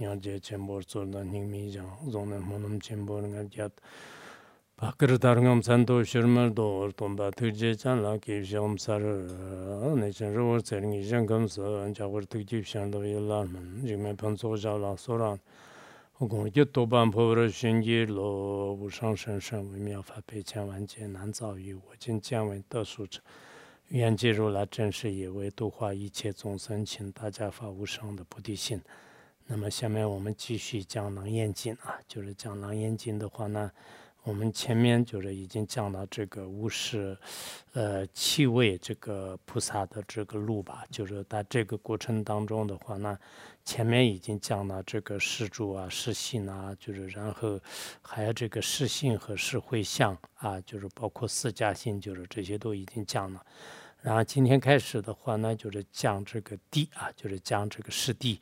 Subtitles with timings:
[0.00, 3.70] Nhau jie chimborsol nanging mijau, zonan monon chimbors ngajat,
[4.76, 9.04] pakir tar ngam santo, shirmal dool, tumba thujjet janla, kipshom sari,
[9.94, 15.38] neshan rurwosar ngijan kamso, nchakur thujipshan doyil lamun, jingmen pamsukjal lasuran,
[16.18, 22.20] hukung jutubam, hovorushing jilo, wushang shinsan wimia, fa pe chen wanjie nan zao yu, wajin
[22.20, 23.20] chen wenta such,
[23.90, 28.82] yan jirula chen shiyewe, duhwa, iche, zon sanchin, daja fa wushang dapodihin.
[29.46, 33.70] 那么下面我们继续讲《楞严经》啊，就是讲《楞严经》的话呢，
[34.22, 37.14] 我们前面就是已经讲了这个五十，
[37.74, 43.18] 呃，七位这个菩萨的这个路吧，就是在这个过程当中的话呢，
[43.66, 47.60] 前面已经讲了这个施主啊、施性啊，就是然后
[48.00, 53.44] 还有这个施性和施会相啊，就是包括四加性，就是这些都已经讲了。
[54.04, 58.38] 然后今天开始的话呢，就是讲这个地啊，就是讲这个湿地。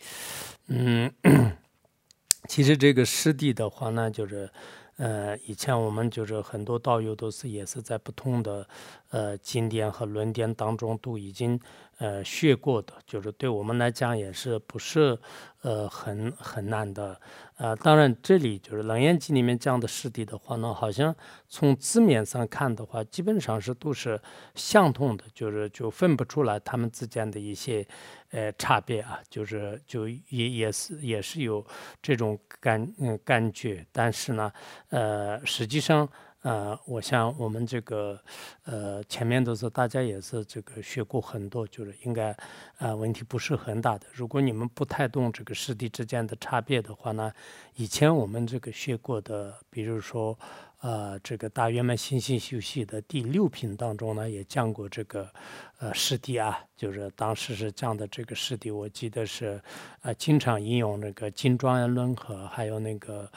[0.67, 1.09] 嗯，
[2.49, 4.51] 其实这个湿地的话呢，就是
[4.97, 8.69] 呃，以前我们就是很多道友都是也是在不同的
[9.11, 11.59] 呃景点和轮点当中都已经
[12.03, 15.17] 呃学过的，就是对我们来讲也是不是
[15.63, 17.17] 呃很很难的。
[17.55, 21.15] 啊，当然，这里就是《楞严经》里面讲的师弟的话呢，好像
[21.49, 24.21] 从字面上看的话，基本上是都是
[24.57, 27.87] 相同的，就是就分不出来他们之间的一些
[28.33, 31.65] 呃差别啊，就是就也也是也是有
[32.03, 34.53] 这种感嗯感觉，但是呢，
[34.89, 36.09] 呃，实际上。
[36.43, 38.21] 呃，我想我们这个，
[38.65, 42.37] 呃，前面都是大家也是这个学过很多，就是应该，
[42.79, 44.07] 呃，问题不是很大的。
[44.13, 47.33] 如果你们不太懂这个师弟之间的差别的话呢，
[47.77, 50.39] 以前我们这个学过的，比如说。
[50.83, 55.31] 呃，这个大圆满心性修习的第六品当中呢，也讲过这个，
[55.79, 59.63] 呃，师弟啊，就是当时是讲的这个师弟，我记得是，
[60.01, 63.31] 呃，经常引用那个《金庄严论》和还有那个，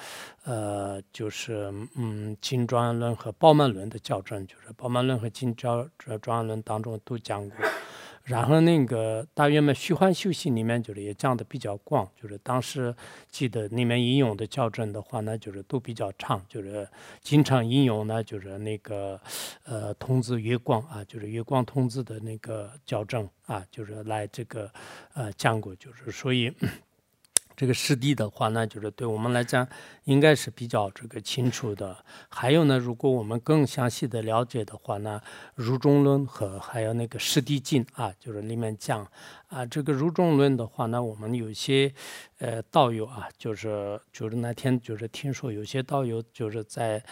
[0.44, 5.88] 呃，就是嗯，《金庄严论》和《鲍曼论》的校正，就是《鲍曼论》和《金庄
[6.20, 7.58] 庄严论》当中都讲过。
[8.26, 12.94] 然后那个大约嘛，虚幻修习里面就是也讲的比较广，就是当时
[13.30, 16.88] 记得里面引用的校正的话呢，就是都比较长，就是
[17.22, 19.22] 经常引用呢，就是那个
[19.64, 24.72] 呃通知月光啊，就是月光通知的那个校正啊，就是来这个
[25.14, 26.52] 呃讲过，就是所以。
[27.56, 29.68] 这个湿地的话呢，就是对我们来讲
[30.04, 31.96] 应该是比较这个清楚的。
[32.30, 35.22] 还有呢，如果我们更详细的了解的话呢，
[35.56, 39.08] 《如中论》和还有那个《湿地经》啊，就是里面讲
[39.48, 41.94] 啊，这个《如中论》的话呢，我们有些
[42.40, 47.04] 呃道友啊，就是就是那天就是听说有些道友就是在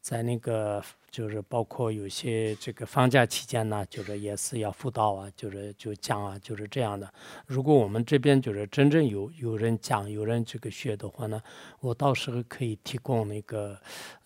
[0.00, 0.82] 在那个。
[1.12, 7.12] 就是包括有些这个放假期间呢，就是也是要辅导啊，就是就讲啊，就是这样的。
[7.46, 11.40] 如果我们这边就是真正有有人讲，有人这个学的话呢，
[11.80, 13.78] 我到时候可以提供那个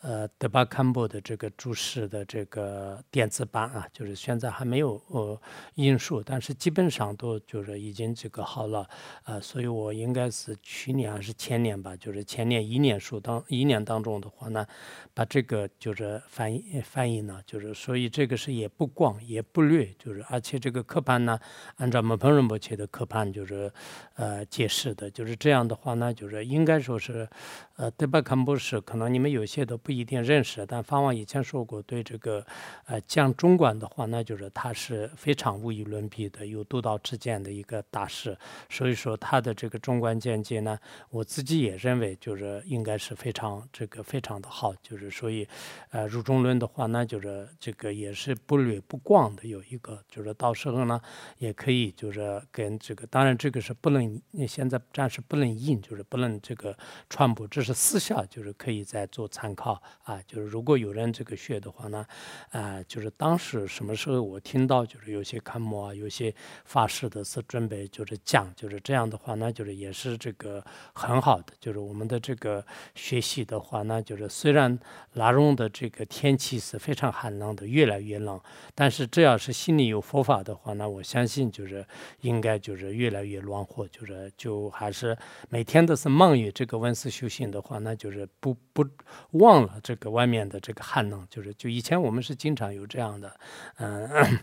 [0.06, 5.40] 呃德巴坎布的这个注释的这个电子版啊，就是现在还没有呃
[5.74, 8.88] 印数，但是基本上都就是已经这个好了
[9.24, 14.64] 啊，所以我应该是去年还是前年吧，就是前年一年数当一年当中的话呢，
[15.12, 16.62] 把这个就是翻译。
[16.84, 21.36] 翻译呢，就是所以这个是也不广也不略，就是而且这个课盘呢，
[21.78, 23.72] 按照木彭仁波切的课盘就是
[24.14, 27.28] 呃解释的，就是这样的话呢，就是应该说是
[27.74, 32.44] 呃德巴坎布是，可能你们有些都不一定认识，但方王以前说过，对这个
[32.84, 40.78] 呃讲中观的话，那就是他是非常无与伦比的，有独到之见的一个大师，所以说他的这个中观见解呢，
[41.10, 45.48] 我自己也认为就是应该是非常这个非常的好，就是所以
[45.90, 46.66] 呃入中论的。
[46.66, 51.00] 话那就是这个也是不略不广的，有一个就是到时候呢
[51.38, 56.76] 也可以就是跟这个，当然这个是不能现在暂时不能印，就是不能这个
[57.08, 60.20] 传播，这是私下就是可以再做参考啊。
[60.26, 62.04] 就是如果有人这个学的话呢，
[62.50, 72.66] 啊，就是当时什么时候我听到就是有些楷模啊，有些发誓的是准备就是讲，就是这样的话呢，就是也是这个很好的，就是我们的这个
[72.96, 74.76] 学习的话呢，就是虽然
[75.12, 76.56] 拉拢的这个天气。
[76.66, 78.40] 是非常寒冷的，越来越冷。
[78.74, 81.86] 但是只要是心里有佛法的话，那我相信就是
[82.22, 85.16] 应该就是越来越暖和，就是就还是
[85.48, 88.84] 每天都是忙于这个文思修行的话，那就是不不
[89.32, 91.26] 忘这个外面的这个寒冷。
[91.30, 93.40] 就是就以前我们是经常有这样的，
[93.78, 94.38] 嗯。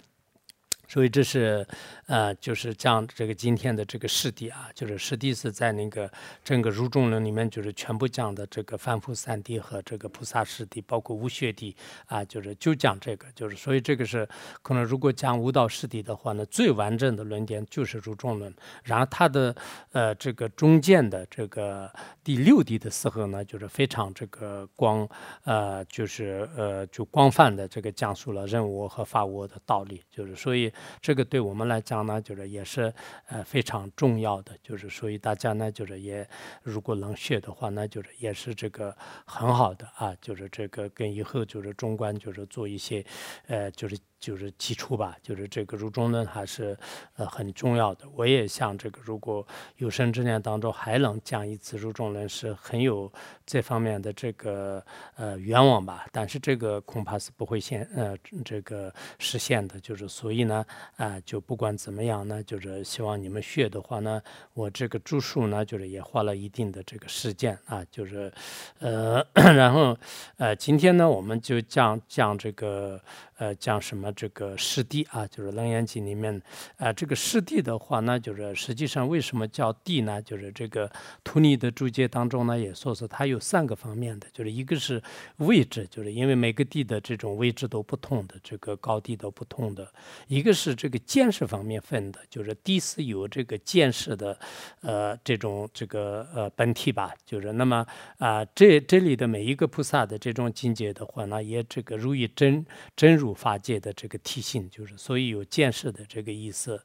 [0.85, 1.65] 所以这是，
[2.05, 6.11] 呃，就是讲这个今天的这个师地啊，就是师弟是在那个
[6.43, 11.73] 整个入中论里面，就是全部讲的这个凡夫三谛和这个菩萨师地，包括无学谛
[12.05, 14.27] 啊，就是就讲这个，就是所以这个是
[14.61, 18.53] 可能如果讲无道师地的话呢，最完整的论点就是入中论，
[18.83, 19.55] 然后它的
[19.93, 21.91] 呃这个中间的这个
[22.23, 25.07] 第六谛的时候呢，就是非常这个广，
[25.45, 30.71] 呃，就是呃就广泛的这个讲述了人我和法我的道理，就是所以。
[31.01, 32.93] 这个对我们来讲呢，就是也是
[33.27, 36.27] 呃非常重要的，就是所以大家呢，就是也
[36.61, 43.05] 如果能学的话，那就是也是这个很好的啊，就是这个跟以后就是中观就是做一些
[43.47, 43.97] 呃就是。
[44.23, 46.77] 就是基础吧，就是这个入中论还是
[47.17, 48.05] 呃很重要的。
[48.15, 53.11] 我也想这个，如果有生之年当中还能讲一次入中论，是很有
[53.45, 54.81] 这方面的这个
[55.17, 56.05] 呃愿望吧。
[56.09, 58.15] 但是这个恐怕是不会现呃
[58.45, 59.77] 这个实现的。
[59.81, 60.65] 就是所以呢
[60.95, 64.21] 啊，就不管怎么样呢，就是希望你们学的话呢，
[64.53, 68.31] 我这个著述呢，就是也花了一定的这个时间啊，就是
[68.79, 69.97] 呃 然后
[70.37, 73.01] 呃今天呢，我们就讲讲这个。
[73.43, 76.41] 呃，讲什么这个师地啊，就是《楞严经》里面，
[76.77, 80.21] 啊，这个师地的话呢，就是实际上为什么叫地呢？
[80.21, 80.89] 就是这个
[81.25, 85.03] 图尼的注解当中呢，也说是它有三个方面的，就是一个是
[85.39, 89.83] 位置，就是因为每个地的这种位置都不同的，这个高低都不同的；
[90.27, 94.39] 一个是这个见识方面分的，就是地是有这个见识的，
[94.79, 97.85] 呃，这种这个呃本体吧，就是那么
[98.19, 103.32] 啊，这这里的每一个菩萨的这种境界的话呢，也这个如意真真如。
[103.33, 106.79] 入法界的这个体性，就是所以有见识的这个意思。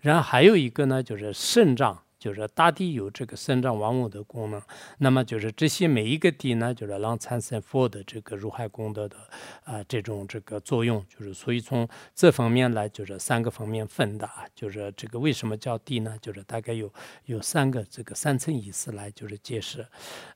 [0.00, 2.04] 然后还有一个呢，就是肾脏。
[2.18, 4.60] 就是大地有这个生长万物的功能，
[4.98, 9.16] 那么就是这些每一个地呢，就是让产生佛的这个如海功德的
[9.62, 16.16] 啊这种这个作用，就是所以从这方面来就是三个方面分的啊，就是这个为什么叫地呢？
[16.20, 16.92] 就是大概有
[17.26, 19.86] 有三个这个三层意思来就是解释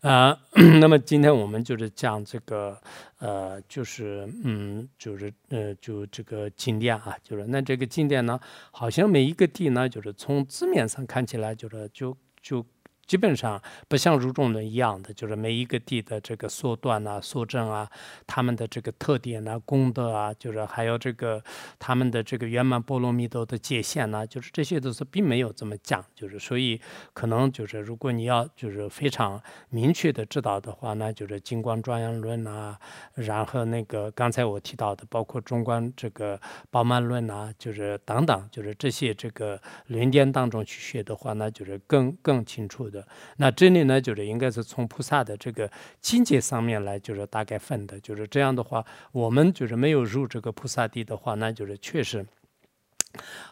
[0.02, 0.38] 啊。
[0.80, 2.80] 那么今天我们就是讲这个
[3.18, 8.38] 呃，就是嗯，就是呃，就这个经典啊，就是那这个经典呢，
[8.70, 11.72] 好像每一个地呢，就是从字面上看起来就是。
[11.88, 12.64] 就就。
[13.12, 17.86] 基本上不像入中论一样的，就是每一个地的这个缩断啊、缩正啊，
[18.26, 21.44] 他们的这个特点啊、功德啊，就是还有这个
[21.78, 26.80] 他们的这个圆满波罗蜜多的界限呐，就是这些都是并没有这么讲，就是所以
[27.12, 29.38] 可能就是如果你要就是非常
[29.68, 32.78] 明确的知道的话，那就是金光庄严论啊，
[33.12, 43.01] 然后那个刚才我提到的，包括中观这个宝满论啊，就是等等，就是这些这个论点当中去学的话，那就是更更清楚的。
[43.36, 45.70] 那这里呢，就是应该是从菩萨的这个
[46.00, 52.24] 境界上面来，就是大概分的，就是这样的话，我们就是没有入这个菩萨地的话，那就是确实。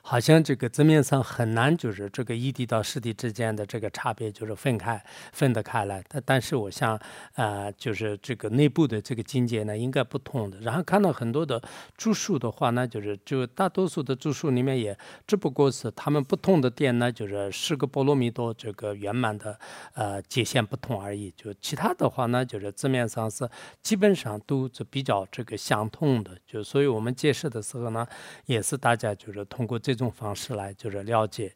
[0.03, 5.03] 好像这个字面上很难，就是这个异地到实地之间的这个差别，就是分开
[5.33, 6.03] 分得开来。
[6.09, 6.99] 但但是我想，
[7.35, 10.59] 呃，就是这个内部的这个境界呢，应该不同的。
[10.61, 11.61] 然后看到很多的
[11.97, 14.97] 著述的话呢，就是就大多数的著述里面也
[15.27, 19.59] 只不过是他们不同的点呢，就是十个波罗蜜多这个圆满的
[19.95, 21.31] 呃界限不同而已。
[21.37, 23.49] 就其他的话呢，就是字面上是
[23.83, 26.33] 基本上都是比较这个相通的。
[26.47, 28.07] 就所以我们解释的时候呢，
[28.47, 29.47] 也是大家就是。
[29.51, 31.53] 通过这种方式来就是了解。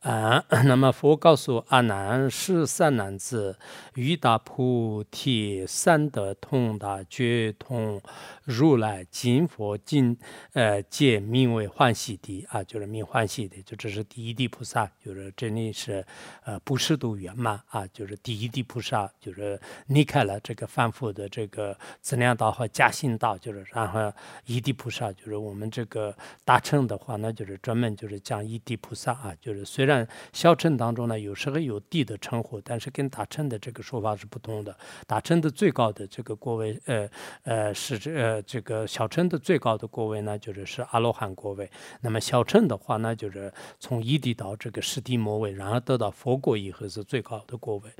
[0.00, 3.56] 啊， 那么佛告诉阿难是善男子，
[3.94, 8.00] 欲达菩提，三德通达觉通，
[8.44, 10.16] 如来金佛金
[10.52, 16.04] 呃界名为欢喜地啊，就是名欢喜的，就这是第一地菩萨，就是这里是
[16.44, 24.12] 呃不是度圆满啊，就是第一地菩萨，就是离开了这个凡夫的这个资粮道和加心道，就是然后
[24.46, 30.06] 一地菩萨，就是我们这个大乘的话，那就是专门就是讲一地菩萨啊，就是虽然。
[30.32, 34.76] 小乘当中呢，有时候有地的称呼，但是跟大乘的这个说法是不同的。
[35.06, 37.08] 大乘的最高的这个国位，呃
[37.42, 41.70] 呃是这呃这个小乘的最高的国位呢，就是是阿罗汉国位。
[42.00, 47.90] 那么小乘的话呢，就是从一地到这个十地末位，然后得到佛国以后是最高的国位。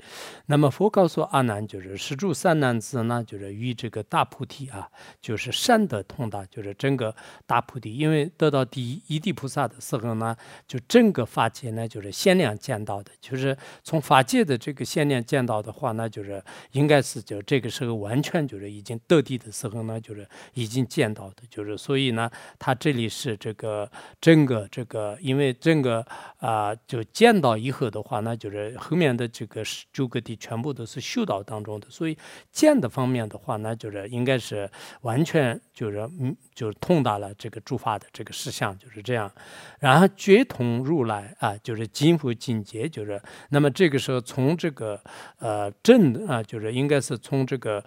[0.47, 4.89] 那么佛告诉阿难，就是十住三男子呢，就是与这个大菩提啊，
[5.21, 10.35] 就是善德通达，就是整个大菩提，因为得到第一一地菩萨的时候呢，
[10.67, 11.87] 就整个法界呢。
[11.93, 20.22] 就是限量见到的，就是从法界的这个限量见到的话，那就是应该是就这个时候完全就是已经得地的时候呢，就是
[20.53, 23.89] 已经见到的，就是所以呢，他这里是这个
[24.21, 26.05] 整个这个，因为整个
[26.37, 32.17] 啊，就见到以后的话，那就是后面的这个九个地全部都是修道当中的，所以
[32.51, 34.69] 见的方面的话，那就是应该是
[35.01, 39.31] 完全就是嗯，就是通达了这个诸法的这个实相，就是这样，
[39.79, 41.57] 然后觉通如来啊。
[41.63, 44.99] 就是金佛境界，就是那么这个时候从这个
[45.39, 47.83] 呃正啊，就是应该是从这个。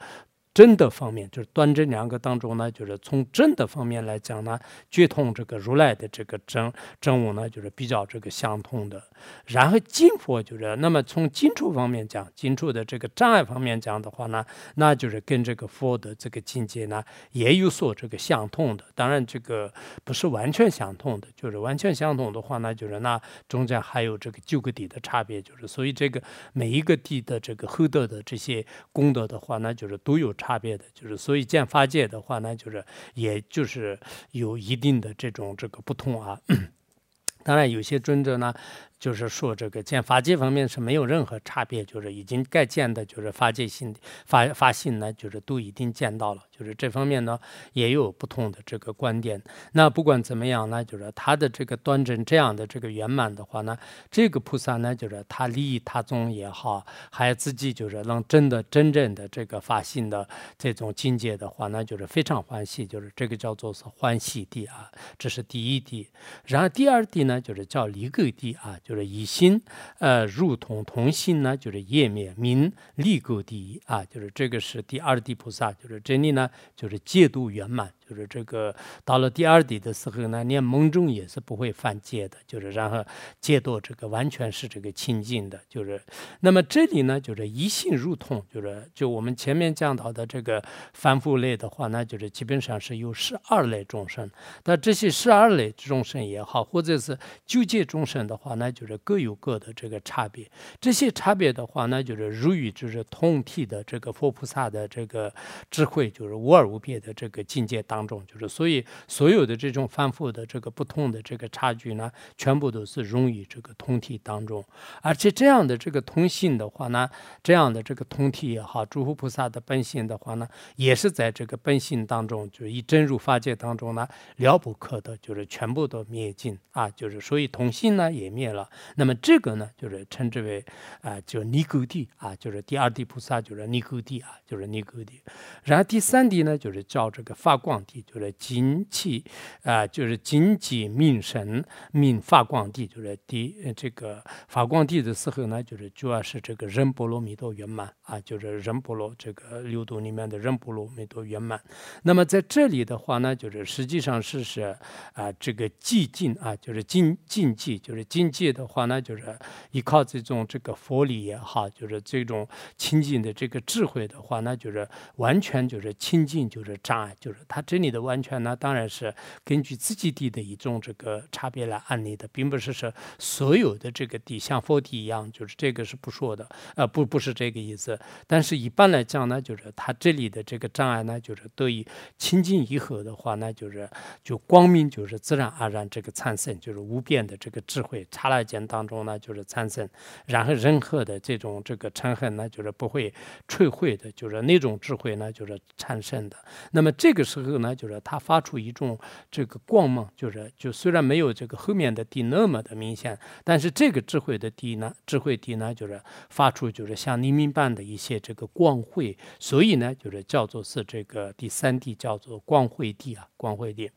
[0.56, 4.58] 真的方面，就是端正两个当中呢，就是从真的方面来讲呢，
[4.90, 9.02] 觉通这个如来的这个真真我呢，就是比较这个相通的。
[9.44, 14.42] 然后金佛就是，那么从金处方面讲，金处的这个障碍方面讲的话呢，
[14.76, 18.84] 那就是跟这个佛的这个境界呢也有所这个相通的。
[18.94, 19.70] 当然这个
[20.04, 26.22] 不是完全相通的，就是完全相通的话呢，就是那中间还有这个九个地的差别，就是所以这个
[26.54, 30.45] 每一个地的这个厚德的这些功德的话，那就是都有差。
[30.46, 32.84] 差别的就是，所以见法界的话呢，就是
[33.14, 33.98] 也就是
[34.30, 36.40] 有一定的这种这个不同啊。
[37.42, 38.54] 当然，有些尊者呢。
[38.98, 46.42] 就是说，这个见法界方面是没有任何差别，就是已经该见的，就是法界性、法法性呢，就是都已经见到了。
[46.50, 47.38] 就是这方面呢，
[47.74, 49.40] 也有不同的这个观点。
[49.72, 53.76] 那不管怎么样呢，就是他的这个端正这样的这个圆满的话呢，
[54.10, 60.26] 这个菩萨呢，就是他利益他宗也好，还自己就是能真的真正的这个发性的
[60.56, 66.08] 这种境界的话，那就是非常欢喜，就是这个叫做是欢喜地啊，这是第一地。
[66.46, 68.80] 然后第二地呢，就是叫离垢地啊。
[68.86, 69.60] 就是以心，
[69.98, 77.92] 呃，入同同心呢，就是业灭名利故第一啊，就是这个是第二地菩萨，就是真理呢，就是戒度圆满。
[78.08, 78.72] 就是这个
[79.04, 83.04] 到了第二地的时候呢，连梦中也是不会犯戒的，就是然后
[83.40, 86.00] 戒度这个完全是这个清净的，就是
[86.40, 94.30] 那么这里呢，就是一心入通，就是就我们前面讲到的这个凡夫类的话呢，就是基本上是有十二类众生，
[94.62, 100.48] 但这些十二类众生也好，或者是九界众生的话呢，就是各有各的这个差别，
[100.80, 105.34] 这些差别的话呢，就是如于就是通体的这个佛菩萨的这个
[105.72, 107.95] 智慧，就是无二无别的这个境界当。
[107.96, 114.62] 当中就是，所以所有的这种反复的这个不同的这个差距呢，全部都是融于这个通体当中。
[115.00, 117.08] 而且这样的这个通性的话呢，
[117.42, 128.68] 这样的这个通体也好，诸佛菩萨的本性的话呢，也是在这个本性当中，就一真如法界当中呢，了不可得，就是全部都灭尽啊，就是所以通性呢也灭了。
[128.96, 130.62] 那么这个呢，就是称之为
[131.00, 135.22] 啊，就尼垢地啊，就是第二地菩萨就是尼垢地啊，就是尼垢地。
[135.64, 137.82] 然后第三地呢，就是叫这个发光。
[137.86, 139.24] 地就是精气
[139.62, 151.62] 啊，就是精气命神命发光地，就是第这个发光地的时候呢，就是主要是这个人波罗蜜多圆满啊，就是人波罗这个六度里面的人波罗蜜多圆满。
[152.02, 154.76] 那么在这里的话呢，就是实际上是是
[155.12, 159.38] 啊，这个寂静啊，就是静静寂，就是静寂的话呢，就是
[159.70, 167.75] 依靠这种这个佛理也好，就是这种清净的这个智慧的话，那就是完全就是清净就是障碍，就是他这。
[167.76, 169.14] 这里的完全呢，当然是
[169.44, 178.00] 根据自己地的一种这个差别来安立的，并不是说所有的这个地像佛地一样，就是这个是不说的，呃，不不是这个意思。
[178.26, 183.86] 但是一般来讲呢，就是它这里的这个障碍呢，就是得以清净以后的话呢，就是
[184.24, 189.86] 就光明就是自然而然这个产生，就是无边的这个智慧刹那间当中呢，就是产生，
[190.24, 193.12] 然后任何的这种这个嗔恨呢，就是不会
[193.46, 196.36] 摧毁的，就是那种智慧呢，就是产生的。
[196.70, 197.65] 那么这个时候呢。
[197.66, 198.96] 那就是它发出一种
[199.28, 213.90] 这个光芒，就是就虽然没有这个后面的地那么的明显，但是这个智慧的地呢，智慧地呢，就是发出就是像黎明般的一些这个光辉，所以呢，就是叫做是这个第三地叫做光辉地啊，光辉地。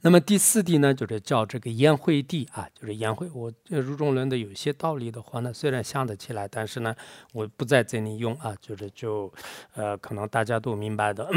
[0.00, 3.30] 那么第四地呢，就是叫这个烟灰地啊，就是烟灰。
[3.32, 6.94] 我入中论的有些道理的话呢，虽然想得起来，但是呢，
[7.32, 9.32] 我不在这里用啊，就是就
[9.74, 11.30] 呃，可能大家都明白的。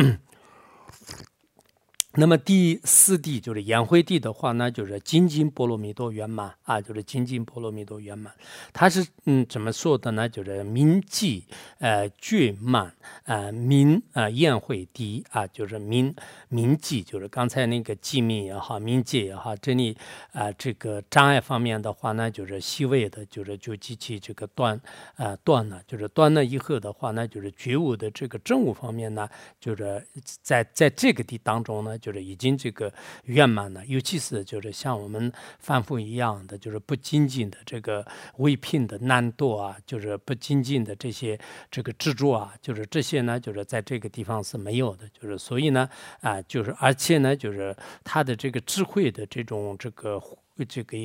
[2.20, 8.34] 那么第四地就是颜慧地的话呢，就是金金波罗蜜多圆满啊，就是金金波罗蜜多圆满。
[8.74, 10.28] 它是嗯怎么说的呢？
[10.28, 11.46] 就是铭记
[11.78, 12.92] 呃绝满
[13.26, 16.16] 呃明啊宴会地啊，就是明
[16.50, 19.98] 铭记，就是刚才那个记名也好，铭记也好，这里
[20.32, 24.80] 啊这个障碍方面的话呢，就是细微的，就是就机器这个断
[25.16, 29.28] 啊断了，就是断了以后的话呢，就是觉悟的这个正悟方面呢，
[29.60, 30.06] 就是
[30.42, 32.94] 在在这个地当中呢，就是已经这个
[33.26, 38.06] 圆满了，尤其是就是像我们凡夫一样的，就是不仅仅的这个
[38.38, 41.40] 为聘的难度啊，就是不仅仅的这些
[41.70, 45.90] 这个执着啊，就是这些呢，就是在这个地方是没有的，就是所以呢，
[46.22, 50.22] 啊，就是而且呢，就是他的这个智慧的这种这个。
[50.66, 50.98] 这个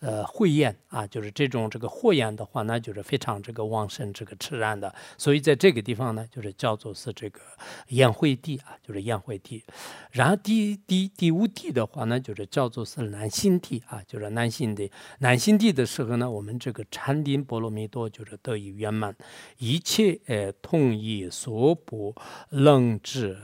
[0.00, 7.40] 呃慧眼啊，就是这种这个慧眼的话呢，就是非常这个旺盛、这个炽然的，所以在这个地方呢，就是叫做是这个
[7.88, 9.64] 宴会地啊，就是宴会地。
[10.12, 14.90] 然后第第第五地的话呢，就是叫做是南心地啊，就是南心地。
[15.20, 19.14] 南心地的时候呢，我们这个禅定波罗蜜多就是得以圆满，
[19.58, 22.14] 一切呃通义所不
[22.50, 23.36] 能知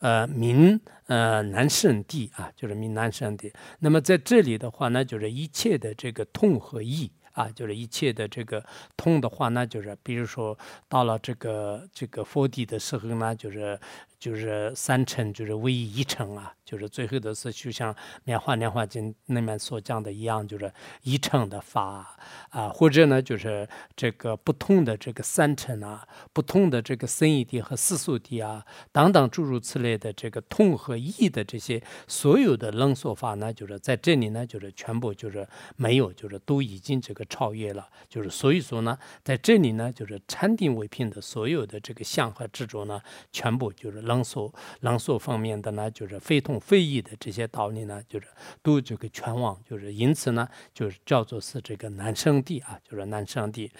[0.00, 3.52] 呃明呃南圣地啊，就是闽南圣地。
[3.78, 5.04] 那么在这里的话呢。
[5.06, 8.64] 就是一切的这个痛和意啊，就是一切的这个
[8.96, 10.58] 痛的话，呢就是比如说
[10.88, 13.78] 到了这个这个佛地的时候呢，就是
[14.18, 16.52] 就是三乘就是唯一一乘啊。
[16.66, 17.94] 就是最后的是，就像
[18.24, 22.18] 《棉花莲花经》里面所讲的一样，就是一乘的法
[22.50, 35.46] 啊，或者呢，就是这个不同的这个三乘啊，不同的这个生意地和世俗地啊，等等诸如此类的这个痛和义的这些所有的楞说法呢，就是在这里呢，就是全部就是
[35.76, 37.88] 没有，就是都已经这个超越了。
[38.08, 46.56] 就是所以说呢，在这里呢，就是禅定为品的所有的这个相和执着呢，全部就是楞朗诵朗诵方面的呢，就是非同。
[46.58, 48.26] 非议的这些道理呢，就是
[48.62, 53.70] 都这个全忘，就是因此呢，就是叫做是这个南生地啊，就是南生地。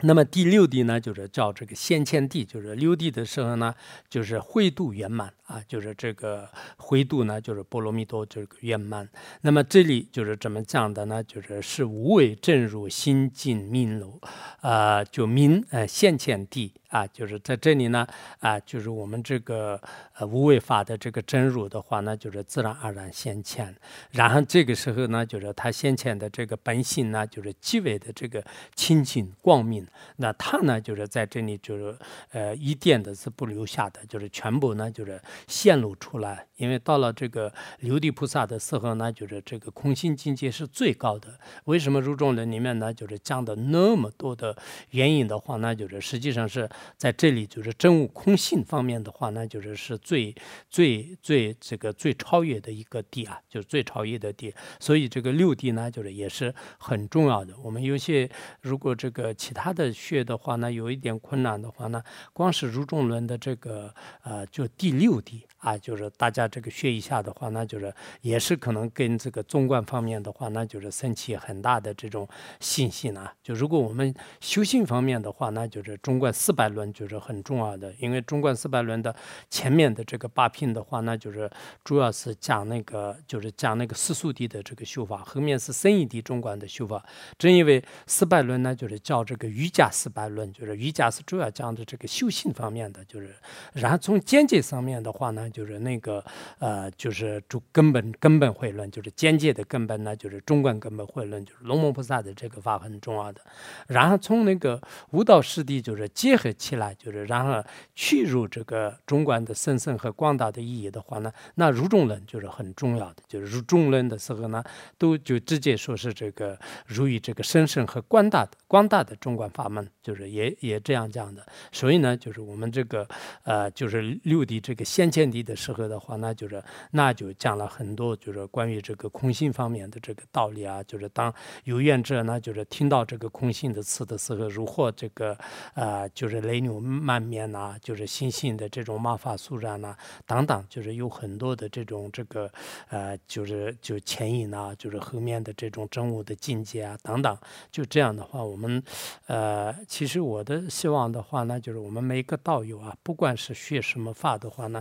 [0.00, 3.74] 那么第六地呢，就是叫这个先前地，就是六地的时候呢，
[4.10, 9.08] 就是慧度圆满啊，就是这个慧度呢，就是波罗蜜多这个圆满。
[9.42, 11.22] 那么这里就是怎么讲的呢？
[11.22, 14.20] 就是是无为正入心尽明路，
[14.60, 16.72] 啊，就明呃先前地。
[16.94, 18.06] 啊，就是在这里呢，
[18.38, 19.80] 啊，就是我们这个
[20.16, 23.74] 呃无为法的这个真如的话呢，就是自然而然现前。
[24.12, 28.44] 然后这个时候呢，就是他先前的这个本性呢，就是极为的这个
[28.76, 29.83] 清净光明。
[30.16, 31.96] 那他呢，就是在这里就是
[32.32, 36.46] 呃一点的是不留下的，就是全部呢就是显露出来。
[36.56, 41.38] 因为到了这个琉璃菩萨的时候呢，就是这个空性境界是最高的。
[41.64, 44.56] 为什么入众人里面呢，就是讲的那么多的
[44.90, 46.68] 原因的话呢，就是实际上是。
[46.96, 50.34] 在这里就是真悟空性方面的话呢，就是是最
[50.70, 54.54] 最最这个最超越的一个地啊，就是最超越的地。
[54.80, 57.52] 所以这个六地呢，就是也是很重要的。
[57.62, 58.30] 我们有些
[58.62, 62.02] 如果这个其他的穴的话呢，有一点困难的话呢，
[62.34, 72.28] 光是如中轮的这个呃，就第六地啊，就是大家这个学一下的话，那就是也是可能跟这个纵观方面的话，那就是升起很大的这种
[72.60, 73.32] 信心啊。
[73.42, 76.74] 就如果我们修行方面的话，那就是中观四百。
[76.74, 79.14] 轮就是很重要的，因为中观四百轮的
[79.48, 81.48] 前面的这个八品的话，那就是
[81.84, 87.04] 主要是讲那个，就是讲那个世俗地的这个修法，后面是深一地中观的修法。
[87.38, 93.34] 正因为四百轮呢，就是叫这个瑜伽四百论，就是瑜伽是主要讲的这个修行方面的，就是
[93.72, 96.24] 然后从间接上面的话呢，就是那个
[96.58, 103.40] 呃，就是主根本根本会论，就是间接的根本呢，就是中观根本会论，就是龙门菩萨的这个法很重要的。
[103.88, 106.44] 然后从那个五道师地，就是结合。
[106.56, 107.62] 起来就是，然后
[107.94, 113.22] 去入这个中观的深深和广大的意义的话呢，那入中论就是很重要的。
[113.26, 114.62] 就是入中论的时候呢，
[114.96, 121.46] 都就直接说是这个如于这个深深和广大的广大的中观法门，就是也也这样讲的。
[121.72, 123.08] 所以呢，就是我们这个
[123.44, 130.82] 呃，就是六地这个先见地的时候的话，那就是那就讲了很多，就是关于这个空性方面的这个道理啊。
[130.82, 135.36] 就是当有愿者呢，就是听到这个空性的词的时候，如获这个
[135.74, 136.34] 呃，就是。
[136.44, 142.50] 雷牛满面呐，就是心性的这种毛发素染呐，等等，就是有很多的这种这个
[142.88, 147.38] 呃，就是就牵引呐，就是后面的这种真悟的境界啊，等等。
[147.70, 148.82] 就这样的话，我们
[149.26, 154.80] 呃，呃其实我的希望的话呢，就是我们每一个道友啊，不管是学什么法的话呢，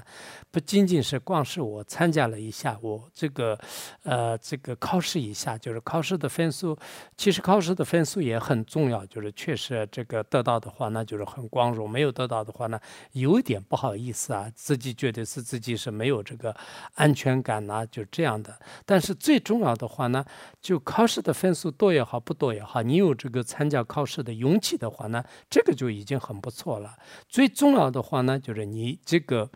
[0.51, 3.57] 不仅仅是光是我参加了一下，我这个
[4.03, 6.77] 呃这个考试一下，就是考试的分数，
[7.17, 11.63] 其实考试的分数也很重要，就是确实这个得到的话，那就是很光。
[11.63, 12.77] 光荣没有得到的话呢，
[13.13, 16.53] 有点不好意思啊，自己觉得是自己是没有这个
[16.95, 18.53] 安全感呐，就这样的。
[18.85, 20.25] 但是最重要的话呢，
[20.61, 26.95] 就考试的分数多也好，不多也好，你有这个参加考试的勇勇气的话呢，这个就已经很不错了。
[27.27, 29.49] 最重要的话呢，就是你这个。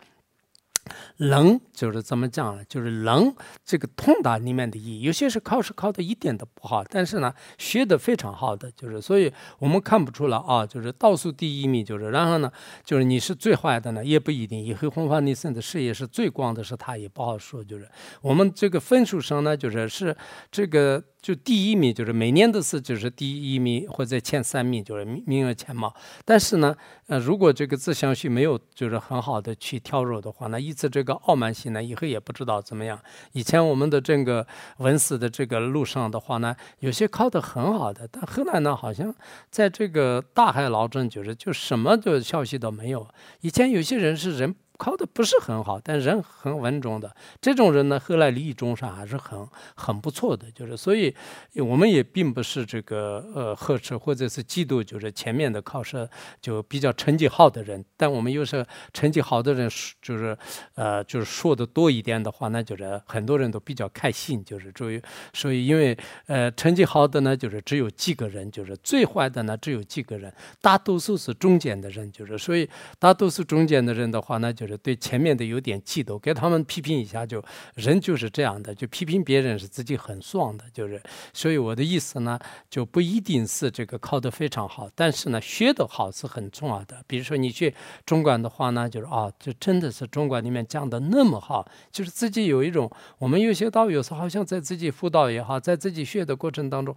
[1.18, 2.64] 能就是怎么讲呢？
[2.64, 12.50] 就是能这个通达里面的意义，有些是考试考的一点都不好，但是呢学的非常好的，就是所以我们看不出来啊，就是倒数第一名，就是然后呢，
[12.84, 14.64] 就是你是最坏的呢，也不一定。
[14.64, 17.62] 以后红发尼森的事业是最光的，是他也不好说。
[17.62, 17.86] 就是
[18.22, 20.16] 我们这个分数上呢，就是是
[20.50, 21.04] 这个。
[21.28, 26.74] 就第一名就是每年都是就是第一名或者前三名就是名额前茅，但是呢，
[27.06, 32.98] 呃，如果这个自相续没有就是很好的去挑入的话，那一次这个傲慢心呢，以后也不知道怎么样。
[33.32, 34.46] 以前我们的这个
[34.78, 39.14] 文史的这个路上的话呢，有些考得很好的，但后来呢，好像
[39.50, 43.06] 在这个大海捞针，就是就什么的消息都没有。
[43.42, 44.56] 以前有些人是人。
[44.78, 50.48] 考的不是很好，但人很稳重的这种人呢，后来利益中上还是很很不错的。
[50.52, 51.12] 就是所以，
[51.56, 56.08] 我们也并不是这个呃呵斥或者是嫉妒，就是前面的考试
[56.40, 57.84] 就比较成绩好的人。
[57.96, 59.68] 但我们又是成绩好的人，
[60.00, 60.38] 就是
[60.76, 64.44] 呃就是说的多一点的话，那就是很多人都比较开心。
[64.44, 72.08] 就是注意，所以因为呃成绩好的呢，就是只有几个人，就是最坏的呢只有几个人，大多数是中间的人。
[72.12, 72.68] 就是所以
[73.00, 74.67] 大多数中间的人的话，那就。
[74.76, 77.42] 对前面的有点嫉妒，给他们批评一下，就
[77.74, 81.00] 人就是这样的，就批评别人是自己很爽的，就是。
[81.32, 87.02] 所以我的意思呢，就不一定是这个考得非常好，但是呢，学得好是很重要的。
[87.06, 96.94] 比如说你去中管的话呢，就是啊，就真的是中管里面讲的那么好，就是自己有一种，我们有些道有时候好像在自己辅导也好，在自己学的过程当中。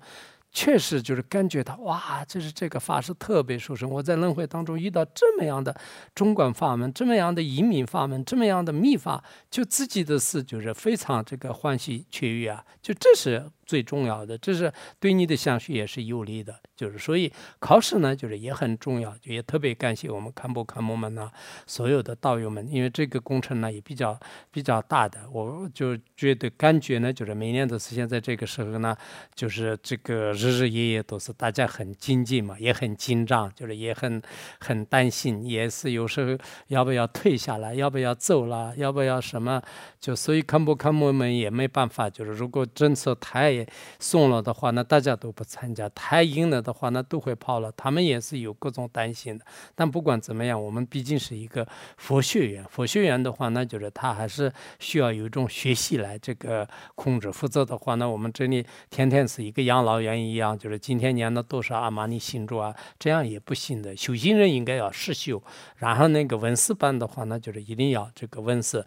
[0.51, 3.89] 确实就是感觉到哇，就是这个法师特别殊胜。
[3.89, 5.75] 我在轮回当中遇到这么样的
[6.13, 13.49] 中观法门，这么样的移民法门，这么样的秘法，就自己的事就是非常这个欢喜雀跃啊，就这是。
[13.71, 21.31] 最重要的，这是对你的向学也是有利的，就是所以考试呢，就是也很重要，也特别感谢我们堪布堪木们呢，
[21.65, 24.19] 所有的道友们，因为这个工程呢也比较
[24.51, 28.93] 比较大的，我就觉得感觉呢，就是每年都是现在这个时候呢，
[29.33, 34.21] 就是这个日日夜夜都是大家很精进嘛，也很紧张，就是也很
[34.59, 39.61] 很担心，也是有时候要不要退下来，要不要走了，要不要什么，
[39.97, 43.60] 就所以堪布堪木们也没办法，就是如果政策太。
[43.99, 47.71] 送了的话，那大家都不参加；太硬了的话，那都会跑了。
[47.77, 49.45] 他们也是有各种担心的。
[49.75, 52.63] 但不管怎么样，我们毕竟是一个佛学院。
[52.69, 57.31] 佛学院的话，那就是他还是需要有一种学习来这个控制。
[57.31, 63.95] 否则的话，那我们这里天天是一个养老院一样，就是今天念了多少阿玛尼心咒啊，这样也不行的。
[63.95, 65.41] 修行人应该要实修，
[65.77, 68.85] 然后那个文思班的话，那就是一定要这个文思。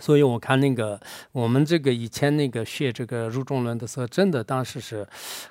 [0.00, 0.98] 所以我看那个
[1.30, 5.06] 我们这个以前那个学这个入中论的时候，真的当时是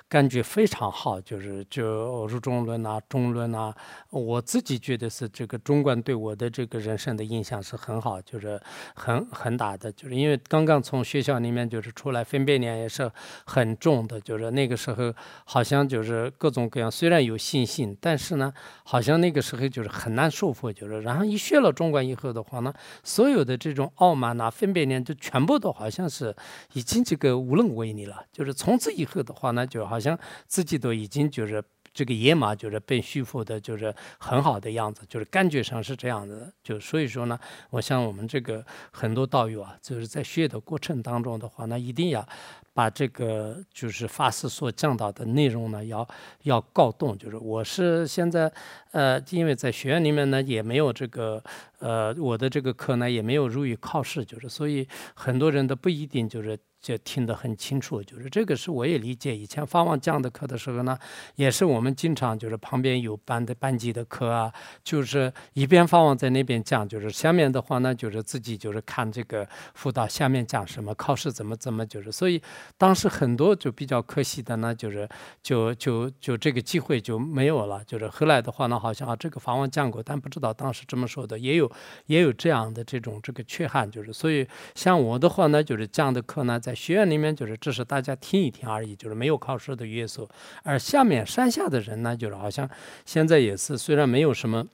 [0.08, 3.72] 感觉非常好，就是就入中论啊、中论啊，
[4.10, 8.60] 我自己觉得是这个中观对我的这个人生的印象是很好，就是
[8.96, 13.08] 很很大的，就是因为刚刚从学校里面就是出来，分别念也是
[13.44, 24.39] 很重的，就是那个时候好像就是各种各样，虽然有信心，但是呢，好像那个时候就是很难受服，就是然后一学了中观以后的话呢，所有的这种傲慢。
[24.40, 26.34] 那分别呢就全部都好像是
[26.72, 36.52] 已经这个无能为力了，就是从此以后的话呢，就好像自己都已经就是这个野马就是被驯服的，就是很好的样子，就是感觉上是这样的。
[36.62, 37.38] 就所以说呢，
[37.70, 42.26] 我想我们这个很多道友啊，就是在学的过程当中的话，那一定要。
[42.72, 46.08] 把这个就是法师所讲到的内容呢，要
[46.44, 47.18] 要搞懂。
[47.18, 48.50] 就是我是现在，
[48.92, 51.42] 呃，因为在学院里面呢，也没有这个，
[51.80, 56.56] 呃，我的这个课呢，也没有入于考试，就是所以很多人都不一定就是。
[56.80, 59.36] 就听得很清楚，就是这个是我也理解。
[59.36, 60.98] 以前法王讲的课的时候呢，
[61.36, 64.50] 也是我们经常就是旁边有班的班级的课啊，
[64.82, 72.40] 就是一边法王在那边讲，就是下面的话呢，就是自己就是看这个辅导下面讲什么，考试怎么怎么，就是所以
[72.78, 75.06] 当时很多就比较可惜的呢，就是
[75.42, 77.84] 就就就这个机会就没有了。
[77.84, 81.70] 就是后来的话呢，好像啊这个法王讲过，但不知道当时这么说的，也有
[82.06, 86.69] 也有这样的这种这个缺憾，就是所以像我的话呢，就是讲的课呢在。
[86.74, 90.28] 学院里面，就是只是大家听一听而已，就是没有考试的约束。
[90.62, 92.68] 而下面山下的人呢，就是好像
[93.04, 94.66] 现在也是，虽然没有什么。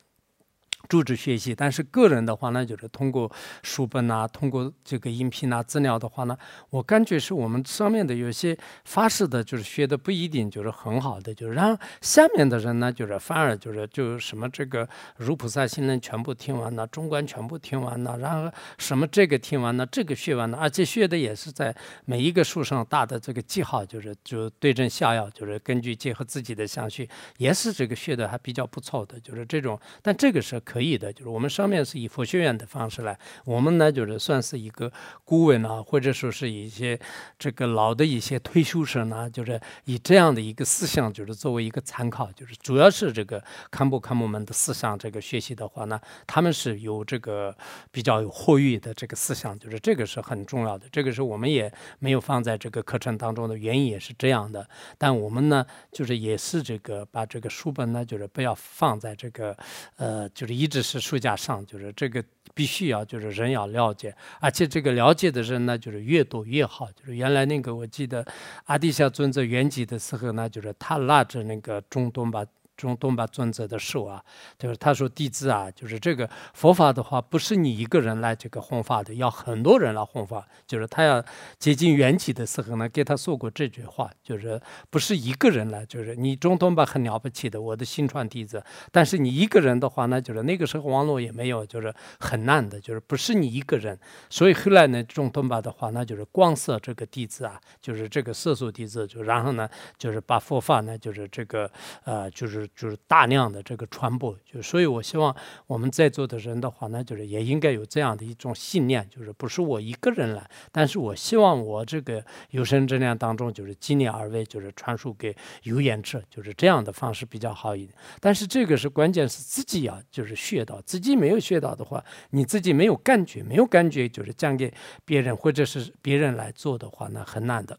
[0.88, 3.30] 组织学习，但是个人的话呢，就是通过
[3.62, 6.36] 书本啊，通过这个音频啊资料的话呢，
[6.70, 30.75] 我感觉是我们上面的有些发誓的，就是学的不一定就是很好的，就是让下面的人呢，就是反而就是就什么这个如菩萨心论全部听完了，中观全部听完了，然后什么这个听完了，这个学完了，而且学的也是在每一个书上打的这个记号，就是就对症下药，就是根据结合自己的相续，也是这个学的还比较不错的，就是这种，但这个是可。
[30.76, 34.92] 可以的，就是我们上面是以佛学院的方式来，我们呢就是算是一个
[35.24, 37.00] 顾问啊，或者说是一些
[37.38, 47.56] 这个老的一些退休生啊，就是以这样的一个思想，就是作为一个参考，就是主要是这个堪布堪布们的思想这个学习的话呢，他们是有这个
[47.90, 59.56] 比较有货运的这个思想，就是这个是很重要的，这个是我们也没有放在这个课程当中的原因也是这样的，但我们呢就是也是这个把这个书本呢就是不要放在这个
[59.96, 60.65] 呃就是一。
[60.66, 62.20] 一直是书架上，就是这个
[62.52, 66.90] 必须要，就是人要了解，而且这个了解的人呢，就是越多越好。
[66.90, 68.26] 就是原来那个，我记得
[68.64, 72.44] 阿底峡尊者圆寂的时候呢，就是他拉着那个中东吧。
[72.76, 74.22] 中东巴尊者的手啊，
[74.58, 80.46] 就是他说弟子啊，就是这个佛法的话，不是你一个人来这个弘法的，要很多人来弘法。
[80.66, 81.24] 就是他要
[81.58, 84.60] 接近缘起的时候呢，给他说过这句话，就是
[84.90, 88.62] 不是一个人来，就是你中东巴很了不起的，我的新传弟子。
[88.92, 93.98] 但是你一个人的话呢，就是那个时候网络也没有，就是很难的，就是不是你一个人。
[94.28, 101.70] 所以后来呢，中东巴的话，那就是光色这个弟子啊，就是这个色素弟子，就然后呢，就是把佛法呢，就是这个
[102.04, 102.65] 呃，就是。
[102.74, 105.34] 就是大量的这个传播，就所以我希望
[105.66, 117.94] 我们在座的人的话呢，就是也应该有这样的一种信念，就是不是我一个人来，但是我希望我这个有生之年当中，就是尽力而为，就是传输给有缘者，就是这样的方式比较好一点。
[118.20, 124.72] 但是这个是关键是自己要就是学到，自己没有学到的话，你自己没有感觉，没有感觉就是讲给
[125.04, 127.78] 别人或者是别人来做的话，那很难的。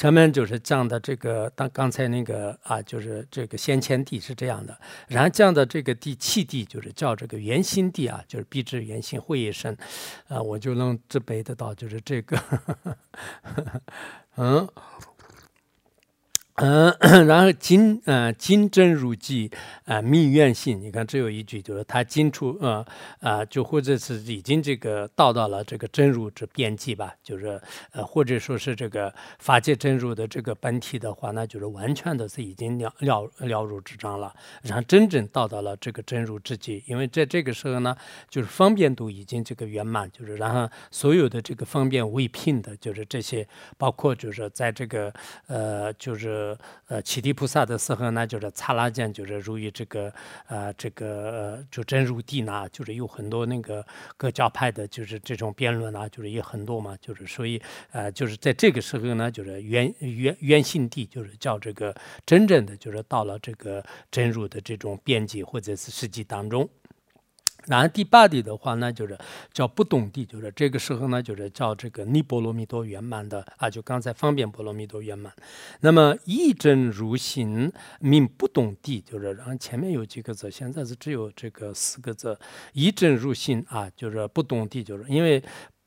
[0.00, 4.74] 前面就是讲的这个，当刚才那个啊，就是这个先前地是这样的，
[5.08, 9.76] 然后讲的这个地气地就是叫这个圆心地啊，就是必至圆心会一生，
[10.26, 12.42] 啊，我就能自备得到，就是这个，
[14.36, 14.66] 嗯。
[16.62, 16.94] 嗯，
[17.26, 19.50] 然后金呃金针如记
[19.86, 22.84] 啊，密愿性，你看只有一句，就是他金出呃
[23.20, 27.58] 啊，就或者是已经这个到到了这个真如之边际吧，就是
[27.92, 37.96] 呃或者说是这个法界真如的这个本体的话，那就是完全的是已经了了了如指掌了，然后真正到到了这个真如之际，因为在这个时候呢，
[38.28, 45.10] 就是方便度已经这个圆满，就是然后所有的这个方便未聘的，就是这些包括就是在这个
[45.46, 46.49] 呃就是。
[46.88, 50.12] 呃，启迪菩萨的时候呢，就是刹那间，就是如于这个
[50.46, 53.84] 呃，这个就真如地呢，就是有很多那个
[54.16, 57.60] 各教派的，就是这种辩论啊，就是也很多嘛，就是所以
[57.92, 66.68] 呃，就是在这个时候呢，就是原原原性地，就是叫这个真正的，就是到了这个真如的这种边际或者是实际当中。
[67.66, 69.18] 然后第八地的话呢，就是
[69.52, 75.32] 叫不懂地，就是这个时候呢，就是叫这个尼波罗蜜多圆满的啊，就刚才方便波罗蜜多圆满。
[75.80, 82.38] 那么一真如心命不懂地，就是然后前面有几个字，现在是只有这个四个字，
[82.72, 85.42] 一真如心啊，就是不懂地，就是因为。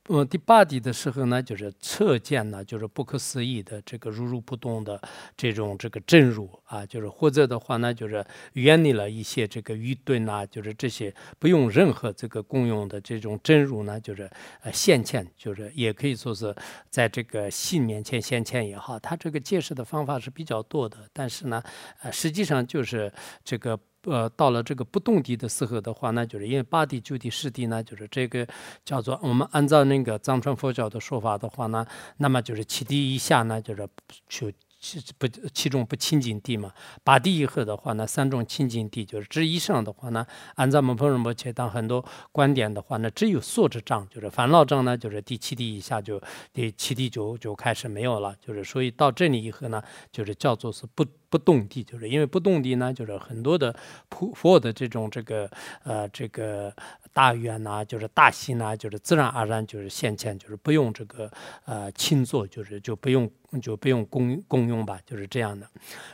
[0.09, 5.01] 嗯，第八题的时候呢，就是测见呢，就是不可思议的这个如如不动的
[5.37, 14.29] 这种这个真如啊，就是或者的话呢，就是远离了一些这个愚钝呐，就是这些不用任何这个功用的这种真如呢，就是
[14.61, 16.53] 呃现前，就是也可以说是
[16.89, 21.63] 在这个信面前现前也好，他这个解释的方法是比较多的，但是呢，
[22.01, 23.09] 呃，实际上就是
[23.45, 23.79] 这个。
[24.05, 28.47] 呃，到了这个不动地的时候的话，那就是因为八地、九地、十地呢，就是这个
[28.83, 31.85] 叫做我们按照那个藏传佛教的说法的话呢，
[32.17, 33.87] 那么就是七地以下呢，就是
[34.27, 34.51] 就。
[34.85, 36.69] 其不其中不清净地嘛，
[37.05, 53.75] 八地以后的话呢，三种清净地就是之以上的话呢，按照我们婆仁波切当很多观点的话呢，只有素质障，就是烦恼障呢，就是第七地以下就第七地就就开始没有了，就是所以到这里以后呢，就是叫做是不不动地，就是因为不动地呢，就是很多的
[54.07, 55.49] 普佛的这种这个
[55.83, 56.71] 呃这个
[57.11, 61.31] 大愿呐，就是大喜呐，就是自然而然就是现前，就是不用这个
[61.65, 63.27] 呃倾坐，就是就不用。
[63.61, 65.69] 就不用共共用吧，就是这样的。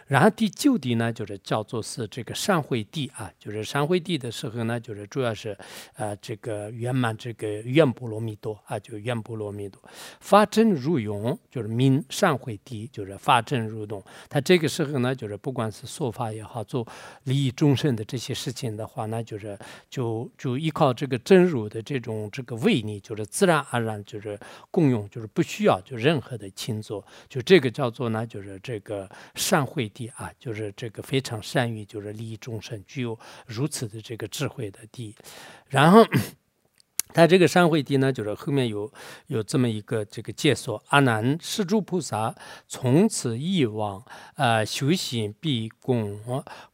[0.07, 5.57] 然后第九地呢，就是叫做是这个善慧地啊，就是善慧地的时候呢，就是主要是
[5.95, 9.81] 呃这个圆满这个愿波罗蜜多啊，就愿波罗蜜多
[10.19, 14.03] 发真如用，就是明善慧地，就是发真如动。
[14.27, 15.08] 他这个时候呢。
[15.09, 16.87] 呢，就是不管是说法也好，做
[17.23, 19.57] 利益众生的这些事情的话那，就是
[19.89, 35.15] 就就依靠这个真如的这种这个威力，就是自然而然就是共用，就是不需要就任何的亲作，就这个叫做呢，就是这个善慧地啊，就是这个非常善于就是利益众生，具有如此的这个智慧的地，
[35.67, 36.05] 然后。
[37.11, 38.91] 他这个山会地呢，就是后面有
[39.27, 42.35] 有这么一个这个介绍：阿难施诸菩萨
[42.67, 44.03] 从此以往，
[44.35, 46.19] 呃，修行必功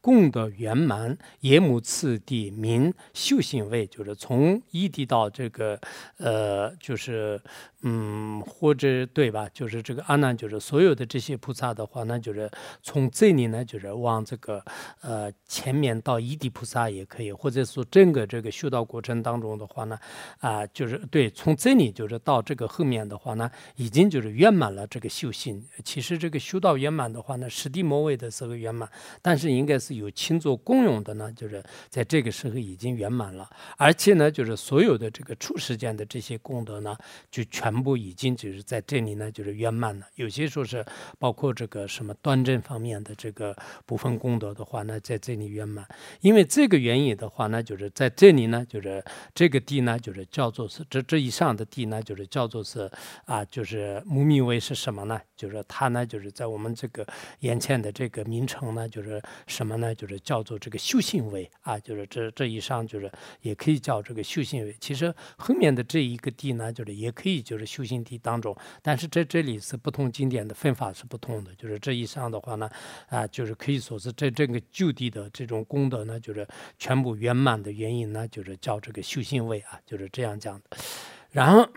[0.02, 5.80] 功德圆满，耶母次第名修行位，就是从一地到这个
[6.18, 7.40] 呃，就是
[7.84, 9.48] 嗯，或者对吧？
[9.54, 12.52] 就是这个阿难，就是所有的这些菩萨的话，那就是
[12.84, 14.62] 从这里呢，就是往这个
[15.00, 19.98] 呃前面到一地菩萨也可以，或者说整个这个修道过程当中的话呢。
[20.40, 25.64] 啊，就是对，从这里就是到这个后面的话呢，已经就是圆满了这个修行。
[25.84, 28.90] 其实这个修道圆满的话呢，实地末位的时候圆满，
[29.22, 33.48] 但是应该是有亲作功用的呢，就是在这个时候已经圆满了。
[33.78, 36.98] 而且呢，就是所有的这个出世间的这些功德呢，
[37.30, 40.08] 就全部已经就是在这里呢，就是圆满了。
[40.16, 40.84] 有些说是
[41.20, 45.88] 包括这个什么端正方面的这个部分功德的话呢，在这里圆满。
[46.22, 49.04] 因为这个原因的话呢，就是在这里呢，就是
[49.36, 50.15] 这个地呢，就。
[50.26, 52.90] 叫做是这这以上的地呢，就是叫做是
[53.26, 55.20] 啊，就是母密位是什么呢？
[55.36, 57.06] 就是它呢，就是在我们这个
[57.40, 59.94] 眼前的这个名称呢，就是什么呢？
[59.94, 64.76] 就是叫做这个修行位啊，就是这这以上就是也可以叫这个修行位。
[64.80, 71.54] 其实后面的这一个地呢，就是也可以就是修行地当中，但是在这里是不同经典的分法是不同的。
[71.56, 72.70] 就是这以上的话呢，
[73.10, 76.48] 啊，就是可以说是在这个就地的这种功德呢，就是
[76.78, 80.05] 全部圆满的原因呢，就是叫这个修行位啊，就是。
[80.06, 80.78] 是这样讲的，
[81.32, 81.68] 然后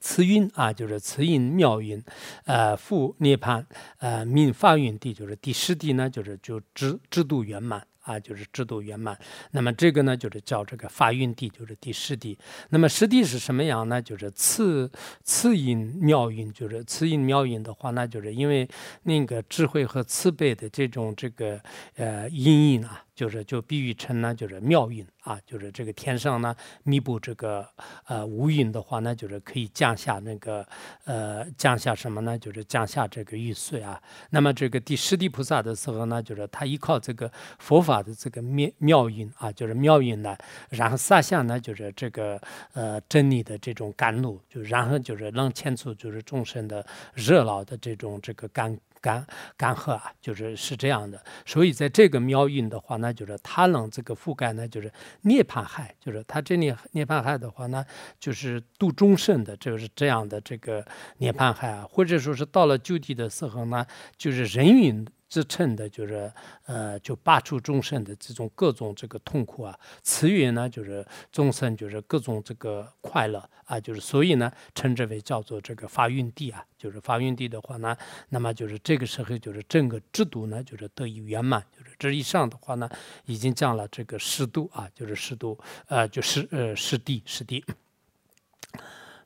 [0.00, 2.02] 慈运啊，就是慈运妙运，
[2.46, 3.64] 呃，复涅槃，
[3.98, 7.86] 呃，命发运地就是第十地呢，就是就制制度圆满。
[8.02, 9.16] 啊，就是制度圆满。
[9.50, 12.36] 那么这个呢，就是叫这个发运地，就是第十地。
[12.70, 14.00] 那么十地是什么样呢？
[14.00, 14.90] 就是次
[15.22, 18.66] 次音妙音，就是次音妙音的话，那就是因为
[19.02, 21.60] 那个智慧和慈悲的这种这个
[21.96, 27.68] 呃音音啊，就是就比喻成呢，就是妙音啊，就是这个天上呢弥补这个
[28.06, 30.66] 呃无云的话，呢就是可以降下那个
[31.04, 32.38] 呃降下什么呢？
[32.38, 34.02] 就是降下这个玉碎啊。
[34.30, 37.90] 那么这个第十地菩萨的时候呢，就是他依靠这个佛法。
[38.00, 40.34] 的这个妙妙音啊，就是妙音呢，
[40.70, 42.40] 然后撒下呢，就是这个
[42.72, 51.22] 呃真理的这种甘露，就然后就是能牵出就是众生的热闹的这种这个甘干干涸啊，就是是这样的。
[51.44, 57.84] 所以在这个妙运的话呢，就是它能这个覆盖呢，就是涅槃海，就是它这里涅槃海的话呢，
[58.18, 60.84] 就是度众生的，就是这样的这个
[61.18, 63.86] 涅槃海啊，或者说是到了就地的时候呢，
[64.16, 65.06] 就是人云。
[65.30, 66.30] 支撑的就是，
[66.66, 77.96] 呃，就拔除众生的这种各种这个痛苦啊，慈云呢就是众生就是各种这个快乐啊，就是所以呢称之为叫做这个发运地啊，就是发运地的话呢，
[78.30, 82.90] 那么就是这个时候就是整个制度呢就是得以圆满，就是这以上的话呢
[83.26, 87.64] 已经降了这个湿度啊，就是湿度，呃，就是呃湿地湿地，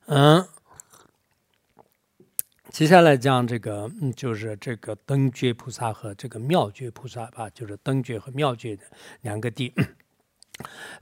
[0.06, 0.46] 嗯。
[2.74, 8.82] 接下来讲这个，嗯，就是这个灯觉菩萨和这个妙觉菩萨吧，就是灯觉和妙觉的
[9.20, 9.72] 两个地。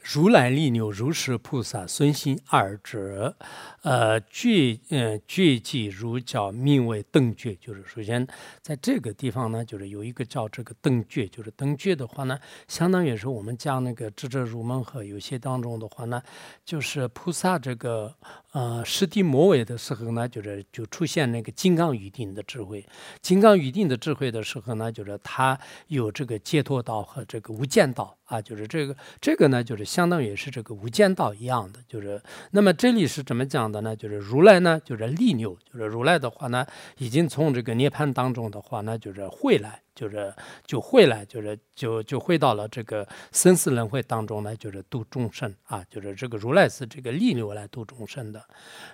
[0.02, 3.36] 如来力牛如是菩萨孙心二者，
[3.82, 8.26] 呃，觉嗯觉即如叫名为灯觉，就是首先
[8.62, 16.22] 在这个地方呢，就是有一个叫这个灯觉，就是灯觉的话呢，相当于是我们讲那个智者入门和有些当中的话呢，
[16.64, 18.12] 就是菩萨这个
[18.52, 22.84] 呃实地末尾的时候呢，就是就出现那个金刚预定的智慧，
[23.20, 28.16] 金刚预定的智慧的时候呢，就是它有这个解脱道和这个无间道。
[28.32, 32.18] 啊，就是这个，这个呢，就是相当于是这个无间道一样的，就是
[32.52, 33.94] 那么这里是怎么讲的呢？
[33.94, 36.66] 就是如来呢，就是利牛，就是如来的话呢，
[36.96, 39.82] 已经从这个涅槃当中的话呢，就是回来。
[39.94, 40.34] 就是
[40.66, 48.42] 就会来，就是就就回到了这个生死轮回当中呢，就是度众生啊，就是这个如来是这个逆流来度众生的。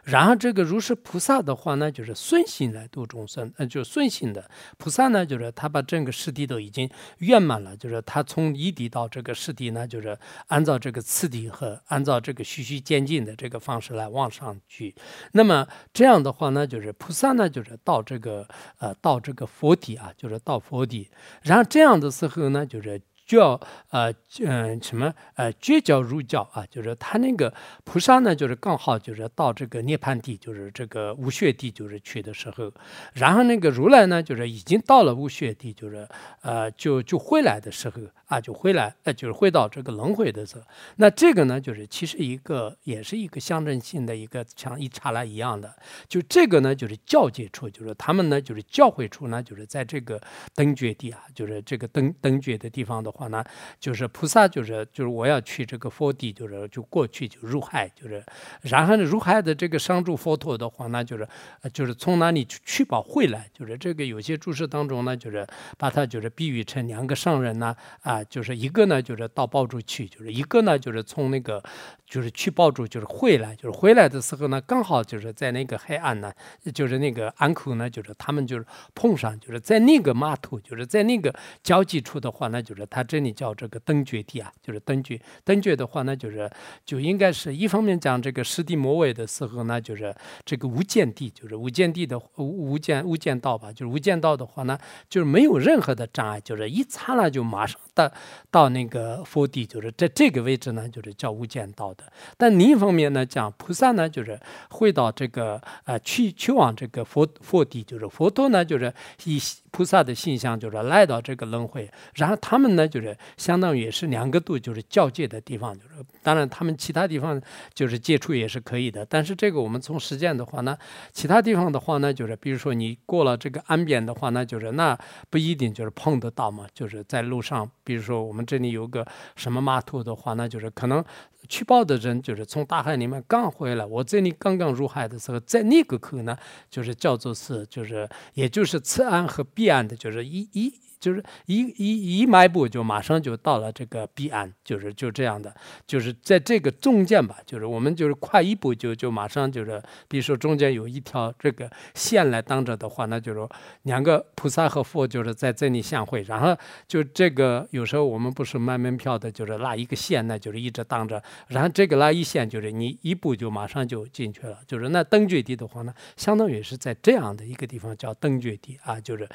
[0.03, 14.93] 然后这个如是菩萨的话呢，就是顺行来度众生，呃，就顺行的菩萨呢，就是他把整个世地都已经圆满了，就是他从一地到这个世地呢，就是按照这个次第和按照这个循序渐进的这个方式来往上去。
[15.31, 18.45] 那么这样的话呢，就是菩萨呢，就是到这个
[18.79, 20.88] 呃到这个佛底啊，就是到佛。
[20.88, 21.09] 地，
[21.42, 23.61] 然后这样的时候呢，就是叫
[23.91, 24.11] 呃
[24.41, 27.53] 嗯什么呃绝交入教啊，就是他那个
[27.85, 32.73] 菩萨呢，就是刚好就是到这个涅槃地，就是这个无血地，就是去的时候，
[33.12, 36.09] 然后那个如来呢，就是已经到了无血地，就是
[36.41, 40.62] 呃就就回来的时候啊，就回来呃就是回到这个轮回的时候，
[40.97, 45.77] 那这个呢，就是其实一个也是一个象征性的一个像一刹那一样的，
[46.09, 50.19] 就这个呢，就是教界处，就是他们呢，就是教会处呢，就是在这个
[50.55, 53.12] 灯觉地啊，就是这个灯灯觉的地方的。
[53.18, 53.44] 话呢，
[53.81, 58.24] 就是菩萨，就是就是我要去这个佛地，就是就过去就入海，就是
[58.62, 61.28] 然后呢入海的这个上住佛陀的话呢，就是
[61.72, 65.44] 就是从哪里去取宝回来，就是这个有些注释当中呢，就是
[65.76, 71.61] 把它就是比喻成两个商人呢，啊，就是一个呢就是到宝珠去，就是一个呢就是从那个
[72.07, 76.33] 就是去宝珠就是回来，就是回来的时候呢，刚好就是在那个海岸呢，
[76.72, 83.04] 就是那个岸口呢，就是他们就是碰上，就是在那个码头，就是在那个交际处的话呢，就是他。
[83.09, 85.18] 这里叫这个登觉地啊，就是登觉。
[85.44, 86.49] 登觉的话呢，就是
[86.85, 94.79] 就应该是一方面讲这个师地末尾的时候呢，就是这个无间地，就是无间地的无无间无间道吧，就是无间道的话呢，
[95.09, 98.13] 就是没有任何的障碍，就是一刹那就马上到
[98.50, 102.04] 到那个佛地，就是在这个位置呢，就是叫无间道的。
[102.37, 104.38] 但另一方面呢，讲菩萨呢，就是
[104.69, 108.92] 会到这个呃去去往这个佛佛地，就是佛陀呢，就是
[109.25, 109.40] 以。
[109.71, 117.40] 菩萨的形象就是来到这个轮回，然后他们呢就是相当于也是两个度，就是交界的地方，就是当然他们其他地方
[117.75, 120.77] 就是接触也是可以的，但是这个我们从实践的话呢，
[121.12, 124.98] 其他地方的话呢，就是比如说你过了这个岸边的话呢，就是那
[125.31, 129.06] 不一定就是碰得到嘛，就是在路上，比如说我们这里有个
[129.37, 131.04] 什么码头的话那，就是可能。
[131.49, 136.37] 取报的人就是从大海里面刚回来，我这里刚刚入海的时候，在那个口呢，
[136.71, 140.73] 就是叫做是，就是也就是此岸和彼岸的，就是一一。
[141.01, 145.55] 就是一一一迈步就马上就到了这个彼岸，就是就这样的，
[145.87, 153.49] 就是在这个中间吧，就是我们就是快一步就就马上就是，比如说中间有一条这个线来当着的话，那就是
[153.83, 169.29] 两个菩萨和佛就是在这里相会，然后就这个有时候我们不是卖门票的，就是拉一个线，那就是一直当着，然后这个拉一线就是你一步就马上就进去了，就是那登觉地的话呢，相当于是在这样的一个地方叫登觉地啊，就是。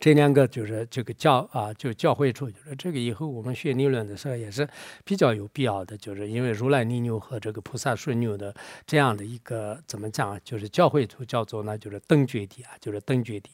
[0.00, 4.66] 这两个就是这个教啊，就教会处，就是这个以后我们学理论的时候也是
[5.04, 8.54] 比较有必要的，就是因为如来逆牛和这个菩萨顺牛的
[8.86, 13.50] 这样的一个怎么讲，就是教会处叫做呢，就是登觉地啊，就是登觉地。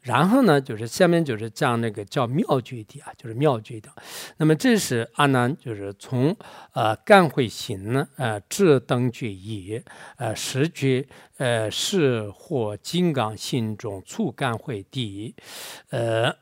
[0.00, 3.90] 然后呢，就是下面就是讲那个叫妙觉地啊，就是妙觉的。
[4.38, 6.36] 那么这是阿难，就是从
[6.72, 9.82] 呃干会行呢，呃至登觉也，
[10.16, 11.06] 呃实觉。
[11.38, 15.34] 呃，是或金刚心中触干会地，
[15.90, 16.36] 呃，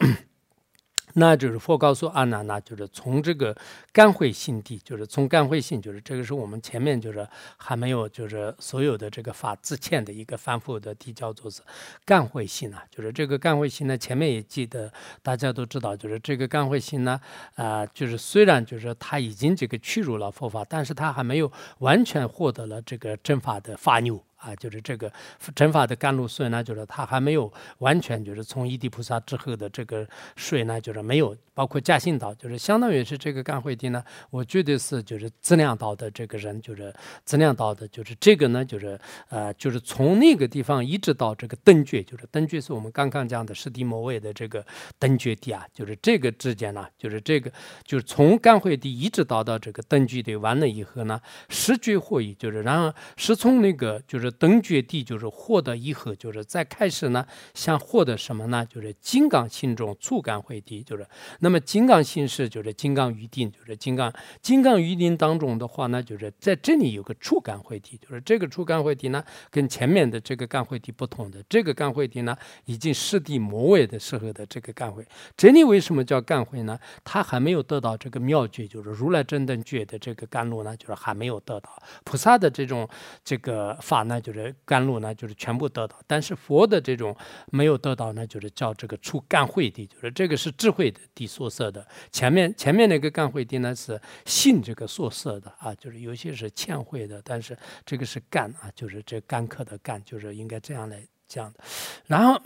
[1.18, 3.57] 那就是佛告诉阿难，那就是从这个
[3.92, 7.26] 干慧心地，就是从干慧心，就是这个是我们前面就是
[7.57, 11.62] 还没有就是所有的这个法自欠的一个反复的地叫做是
[12.05, 14.92] 干慧心呢，就是这个干慧心呢，前面也记得
[15.22, 17.18] 大家都知道，就是这个干慧心呢，
[17.55, 24.22] 啊，就是虽然就是他已经这个屈辱了佛法，但是他还没有完全获得了这个正法的法牛。
[24.37, 25.11] 啊，就是这个
[25.55, 30.07] 正法的甘露水呢，就是它还没有完全，就是从一地菩萨之后的这个
[30.37, 31.37] 水呢，就是没有。
[31.55, 44.62] 包括嘉兴岛，就是相当于是这个干慧地呢，我绝对是就是质量道的这个人，就是质量道的，就是这个呢，就是呃，就是从那个地方一直到这个登觉，就是登觉是我们刚刚讲的十地末位的这个
[44.99, 47.51] 登觉地啊，就是这个之间呢，就是这个
[47.87, 51.18] 就是从干慧地一直到到这个登觉地完了以后呢，
[51.49, 58.66] 十觉获益，就是然后是从那个就是登觉地就是获得以后，就是再开始呢，想获得什么呢？
[58.66, 61.06] 就是金刚心中触感慧地，就是。
[61.40, 75.06] 那么金刚心是就是金刚预定，就是金刚金刚预定当中的话呢，就是在这里有个触感会体，就是这个触感会体呢，跟前面的这个干会体不同的，这个干会体呢，已经失地魔位的时候的这个干会，
[75.36, 76.78] 这里为什么叫干会呢？
[77.04, 81.70] 它还没有得到这个妙觉，就是如来真等觉的这个甘露呢，就是还没有得到
[82.04, 82.88] 菩萨的这种
[83.24, 87.14] 这个法呢，那就是甘露呢，就是全部得到，但是佛的这种
[87.52, 91.26] 没有得到呢，就是叫这个出干会地，就是这个是智慧的地。
[91.26, 97.54] 所色的前面前面那个干会地呢是性这个所色的啊，就是有些是欠会的，但是
[97.84, 101.58] 这个是干啊，就是这干渴的干，就是应该这样来讲的。
[102.06, 102.40] 然后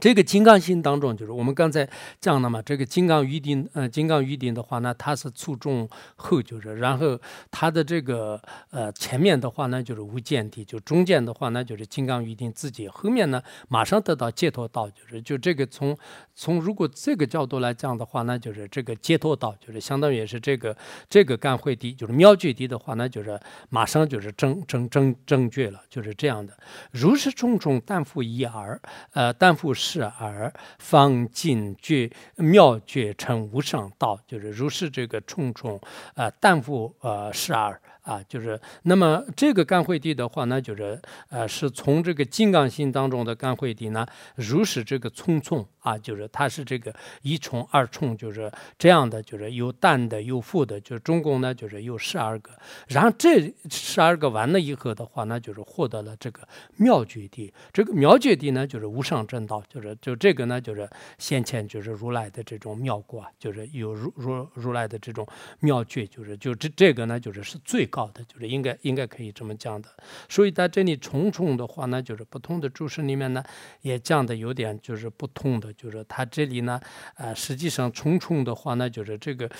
[0.00, 1.86] 这个金刚心当中，就是我们刚才
[2.20, 2.62] 讲的嘛。
[2.62, 5.86] 这个金刚玉定，呃，金刚玉定的话呢，它是粗重
[6.16, 7.20] 后，就是然后
[7.50, 8.40] 它的这个
[8.70, 15.94] 呃前面的话呢，就是无间地；就中间的话呢，就是金刚玉定自己；后面呢，马上得到解脱道，就是就这个从
[16.34, 20.74] 从如果这个角度来讲的话呢，就是这个解脱道，就是相当于是这个
[21.10, 23.38] 这个干慧地，就是妙觉地的话呢，就是
[23.68, 26.56] 马上就是正正正正觉了，就是这样的。
[26.90, 28.80] 如是重重担负一耳，
[29.12, 29.89] 呃，担负是。
[29.90, 35.80] 是而方尽觉妙觉成无上道，就是如是这个重重
[36.14, 37.80] 啊但复呃是而。
[38.02, 52.50] 啊，就是那么这个干慧地的话呢，就是呃，是从这个金刚心当中的干慧地呢，如是这个匆匆啊，就是它是这个一重二重，就是这样的，就是有淡的有负的，就是中共呢就是有十二个，
[52.88, 65.26] 然后这十二个完了以后的话呢，就是获得了这个妙觉地，这个妙觉地呢就是无上正道，就是就这个呢就是先前就是如来的这种妙果，就是有如如如来的这种
[65.60, 68.00] 妙觉，就是就这这个呢就是是最高。
[68.12, 69.88] 的，就是应该应该可以这么讲的。
[70.28, 73.42] 所以在这里重重的话呢，就是不同的注释里面呢，
[73.82, 75.69] 也讲的有点就是不同的。
[75.74, 76.80] 就是它这里呢，
[77.14, 79.50] 呃，实际上重重的话呢，就是这个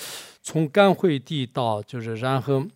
[0.42, 2.66] 从甘惠地到就是然后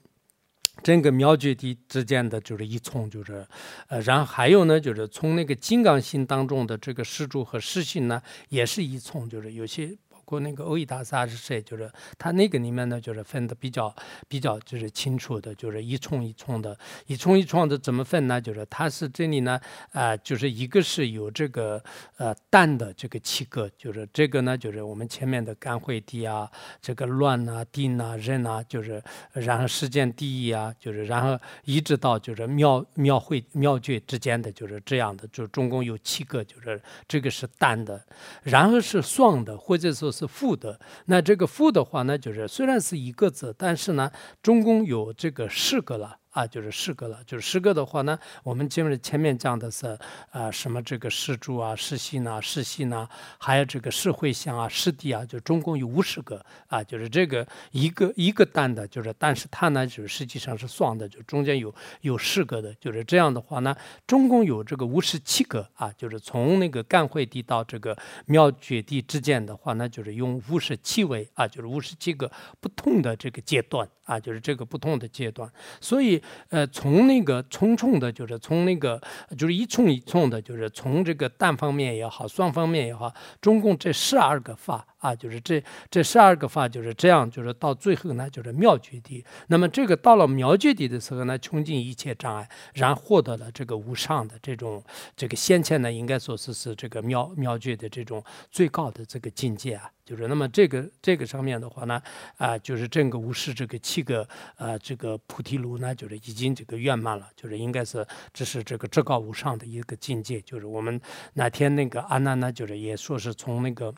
[0.83, 3.47] 整个苗绝地之间的就是一冲，就是
[3.89, 9.97] 呃，然后还有呢，就是从那个金刚心当中的这个施主和施心呢，也是一冲，就是有些。
[10.25, 11.63] 过那个欧伊达萨是谁？
[11.63, 13.95] 就是他那个里面呢，就是分的比较
[14.27, 18.41] 比较就是清楚的，就是一重一重的，一重一重的怎么分呢？
[18.41, 19.61] 就是它是这里呢，
[19.93, 21.83] 啊，就是一个是有这个
[22.17, 26.51] 呃淡的这个七个，就是这个呢，就是我们前面的干会地啊，
[26.81, 29.03] 这个乱啊、定啊、人啊，就是
[29.33, 38.03] 然后时间第一啊，就是然后一直到就是庙庙会庙具之间的就是这样的，就总共有七个，就是这个是淡的，
[38.43, 40.14] 然后是双的，或者说。
[40.15, 46.19] 是负的，那这个负的话呢，就是虽然是一个字，但是呢，中共有这个四个了。
[46.35, 47.23] 啊，就是诗歌了。
[47.25, 49.97] 就是诗歌的话呢，我们前面前面讲的是
[50.31, 53.09] 啊，什么这个诗柱啊、诗信啊、诗信啊，
[53.39, 56.83] 还有这个诗会相啊、诗地啊，就总共有五十个啊。
[56.83, 62.75] 就是这个一个一个单的，就是但是它呢，就是实际上是双的，就中间有有四个的。
[62.75, 63.75] 就是这样的话呢，
[64.07, 65.91] 总共有这个五十七个啊。
[65.97, 72.29] 就是从那个干会地到这个妙觉地之间的话呢，就是用五十七位啊，就是五十七个
[72.61, 75.51] 不同的这个阶段啊，就是这个不同的阶段，
[75.81, 76.23] 所以。
[76.51, 79.01] 呃，从那个重重的，就是从那个，
[79.37, 84.87] 就是一重一重的，就是从这个单方面也好，双方面也好，中共这十二个法。
[85.05, 89.23] 啊，就是这这十二个法就是这样，就是到最后呢，就是妙觉地。
[89.49, 94.83] 那么这个到了妙觉地的时候呢，穷尽一切障碍，然获得了这个无上的这种
[95.15, 99.91] 这个先前呢，应该说是是这个妙妙觉的这种最高的这个境界啊。
[100.07, 102.01] 就是那么这个这个上面的话呢，
[102.39, 104.27] 啊，就是整个无视这个七个
[104.57, 110.41] 呃这个菩提路呢，就是已经这个圆满了，就是应该是这是这个至高无上的一个境界。
[110.41, 110.99] 就是我们
[111.35, 113.95] 那天那个阿难呢，就是也说是从那个。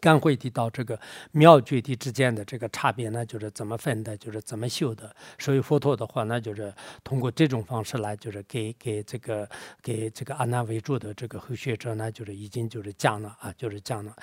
[0.00, 0.98] 干会地到这个
[1.32, 5.14] 妙觉地之间的这个差别呢，就是怎么分的，就是怎么修的。
[5.38, 6.72] 所以佛陀的话呢，就是
[7.02, 9.48] 通过这种方式来，就是给给这个
[9.82, 14.14] 给这个阿难为主的这个后学者呢，就是已经就是讲了啊，就是讲了。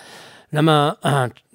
[0.50, 0.96] 那么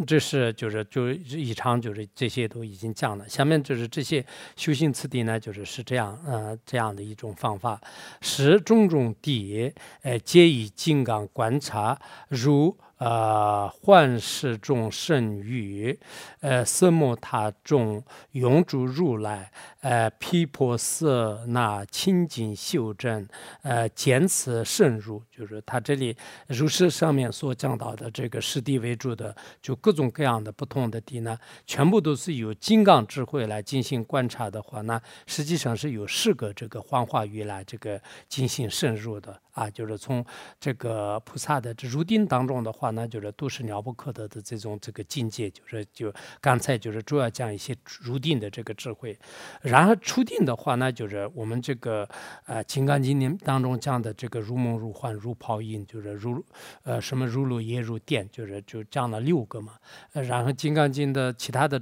[0.06, 3.28] 这是就是就以上就是这些都已经讲了。
[3.28, 4.24] 下面就是这些
[4.56, 7.80] 修行次第呢，就是是这样呃这样的一种方法，
[8.20, 11.98] 使种种地呃皆以金刚观察
[12.28, 12.76] 如。
[12.98, 15.98] 呃，幻世众圣语，
[16.40, 23.26] 呃，色摩他中永住如来，呃，毗婆色那清净修正，
[23.62, 26.16] 呃，见此深入，就是他这里
[26.48, 39.40] 如是上面所讲到的这个实地为主的，就各种各样的不同的地呢，全部都是由金刚智慧来进行观察的话，那实际上是有四个这个幻化语来这个进行深入的。
[39.58, 40.24] 啊，就是从
[40.60, 49.18] 这个菩萨的这入定当中的话呢，就是都是了不可得的这种这个境界，就是就刚才就是主要讲一些入定的这个智慧，
[49.60, 52.08] 然然后初定的话那，就是我们这个
[52.46, 56.44] 呃《金刚经》当中讲的这个如梦如幻如泡影，就是如
[56.82, 59.74] 呃什么如露也如电，就是就讲了六个嘛，
[60.12, 61.80] 然后《金刚经》的其他的。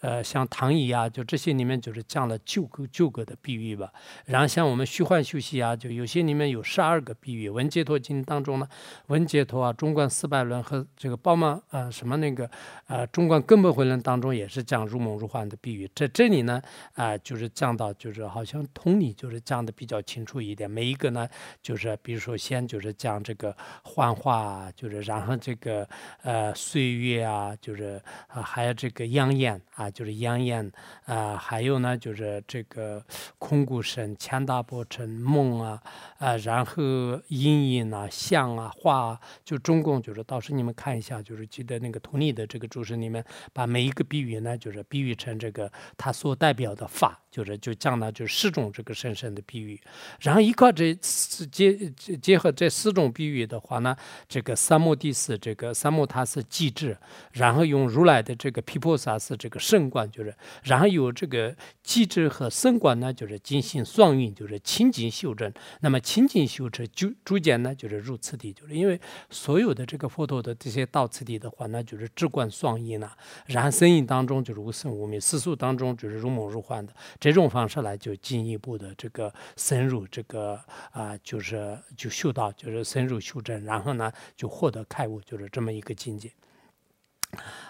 [0.00, 3.92] 呃，像唐乙啊，就这些里面就是讲了九个九个的比喻吧。
[4.26, 7.48] 然后像我们虚幻休息啊，就有些里面有十二个比喻。
[7.48, 8.68] 文解脱经当中呢，
[9.06, 12.50] 文解脱啊，中观四百论和这个宝马啊什么那个
[12.86, 15.90] 啊中观根本回论当中也是讲如梦如幻的比喻。
[15.94, 16.60] 在这里呢
[16.94, 20.70] 啊，就是讲到就是好像同理就是讲的比较清楚一点。
[20.70, 21.28] 每一个呢，
[21.62, 25.88] 就是比如说先就是讲这个幻化，就是然后这个
[26.22, 29.36] 呃岁月啊，就是啊还有这个阳
[29.74, 29.90] 啊。
[29.90, 30.70] 就是扬言
[31.04, 33.04] 啊，还有呢，就是这个
[33.38, 35.82] 空谷声、强大波尘、梦啊，
[36.18, 36.82] 啊，然后
[37.28, 47.20] 阴影啊、相啊、画啊，就中共就是，到时你们看一下，就是记得那个图尼的这个注释里面，把每一个比喻呢，就是比喻成这个他所代表的法。
[47.36, 49.78] 就是就讲了就四种这个神圣的比喻，
[50.20, 51.76] 然后依靠这四结
[52.22, 53.94] 结合这四种比喻的话呢，
[54.26, 56.96] 这个三摩地是这个三摩他是机制，
[57.32, 65.52] 然后用如来的这个毗婆萨是这个圣观，就是然后有这个机制和圣观呢，就是进行双运，就是清净修正。
[65.82, 73.14] 那么清净修持就逐渐呢，就是入此地，就是因为所有的这个佛陀的这些到此地的话，那就是智观双运了。
[73.44, 76.94] 然后声音当中就是无生无灭，世俗当中就是如梦如幻的。
[77.26, 80.60] 这种方式呢就进一步的这个深入这个
[80.92, 86.30] 啊，就是就修道，就是深入修正，然后呢就获得开悟，就是这么一个境界。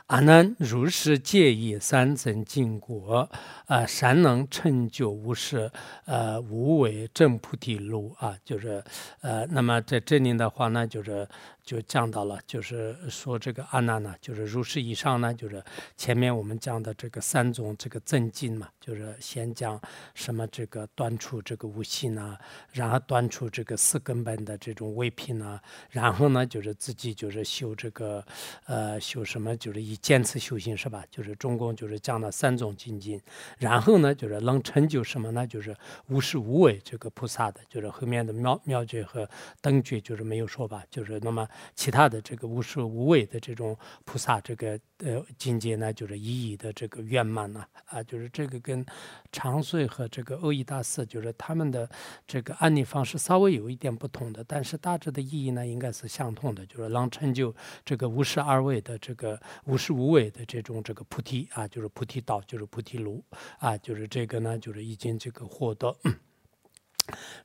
[0.06, 3.28] 阿难如是戒意三增净果，
[3.66, 5.68] 啊，善能成就无事，
[6.04, 8.80] 呃，无为正菩提路啊，就是
[9.20, 11.28] 呃，那么在这里的话呢，就是
[11.64, 15.60] 就讲到了，就是说这个阿难呢，就是如是以上呢，就是
[15.96, 19.80] 前面我们讲的这个三种这个增进嘛，就是先讲
[20.14, 22.38] 什么这个断除这个无性啊，
[22.70, 28.24] 然后断除这个四根本的这种伪品啊，然后呢，就是自己就是修这个
[28.66, 31.04] 呃修什么，就是一坚持修行是吧？
[31.10, 33.20] 就是中共就是讲了三种精进，
[33.58, 35.46] 然后呢，就是能成就什么呢？
[35.46, 35.76] 就是
[36.08, 39.28] 无是无为这个菩萨的，就是后面的妙妙觉和
[39.60, 40.84] 灯觉就是没有说吧？
[40.90, 48.02] 就是那么其他的这个无是无为的这种菩萨这个呃境界呢，就是一一的这个圆满了啊！
[48.02, 48.84] 就是这个跟
[49.32, 51.88] 长岁和这个欧义大师就是他们的
[52.26, 60.28] 这个案例方式稍微有一点不同的，但是大致的意义呢应该是相同的，就是能成就这个无是二位的这个无是无为。
[60.30, 63.24] 的这种这个菩提啊，就是菩提道，就是菩提路
[63.58, 65.96] 啊，就是这个呢，就是已经这个获得。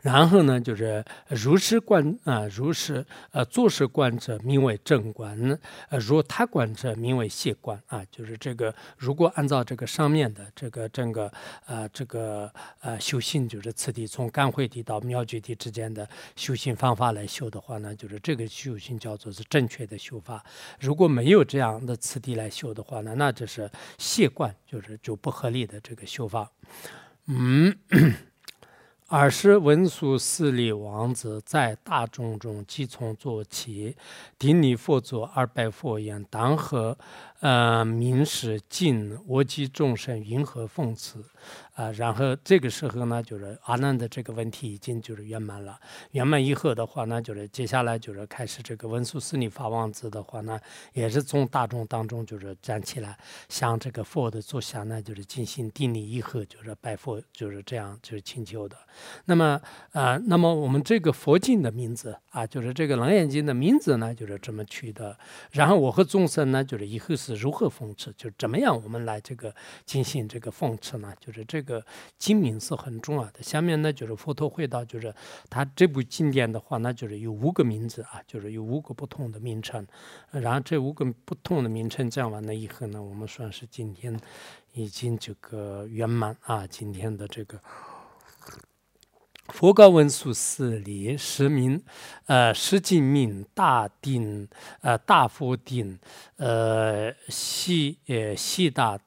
[0.01, 5.59] 然后呢，就是如是观啊，如是呃，作是观者名为正观，
[5.89, 8.03] 呃，如他观者名为谢观啊。
[8.12, 11.32] 就是这个，如果按照这个上面的这个整个
[11.66, 20.43] 呃这个呃修行，就是此地从干慧地到妙觉地之间的修行方法来修的话呢，就是这个修行叫做是正确的修法。
[20.80, 26.51] 如果没有这样的此地来修的话呢，那这是谢观，就是就不合理的这个修法。
[27.28, 27.78] 嗯。
[29.12, 33.93] 尔时文殊师利王子在大众中即从坐起，
[34.39, 36.97] 顶礼佛祖二拜佛言：“当和？”
[37.42, 41.18] 呃，明示尽我及众生云何奉持
[41.74, 41.89] 啊？
[41.94, 45.76] 然后这个时候呢，就是阿难的这个问题已经就是圆满了。
[46.12, 50.60] 圆满以后的话呢，就是接下来就是开始这个文殊师利法王子的话呢，
[50.94, 53.18] 也是从大众当中就是站起来，
[53.50, 58.78] 向这个佛的座下呢，就是进行顶礼以后，就是拜佛，就是这样就是请求的。
[59.26, 59.60] 那么
[59.94, 65.18] 啊，那么我们这个佛经的名字啊，就是这个楞严经的名字呢，就是这么取的。
[65.50, 67.31] 然后我和众生呢，就是以后是。
[67.36, 68.14] 如何讽刺？
[68.18, 68.82] 就怎么样？
[68.84, 69.54] 我们来这个
[69.86, 71.14] 进行这个讽刺呢？
[71.20, 71.86] 就是这个
[72.18, 73.42] 经名是很重要的。
[73.42, 75.14] 下面呢，就是佛陀会道，就是
[75.50, 79.86] 他这部经典的话，那就是有五个名字啊，就是有五个不同的名称。
[80.32, 84.20] 然后这五个不同的名称讲完了以后呢，我们算是今天
[84.74, 87.60] 已经这个圆满啊，今天的这个。
[89.48, 91.84] 佛告文殊师利：“实名，
[92.26, 94.48] 呃，实净名大定，
[94.82, 96.00] 呃，大佛定，
[96.38, 98.98] 呃，悉呃悉大，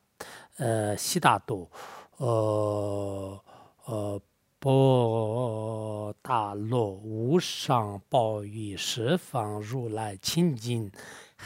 [0.59, 1.71] 呃，悉大多，
[2.19, 3.41] 呃，
[3.87, 4.21] 呃，
[4.59, 10.91] 波大罗无上宝玉十方如来清净。”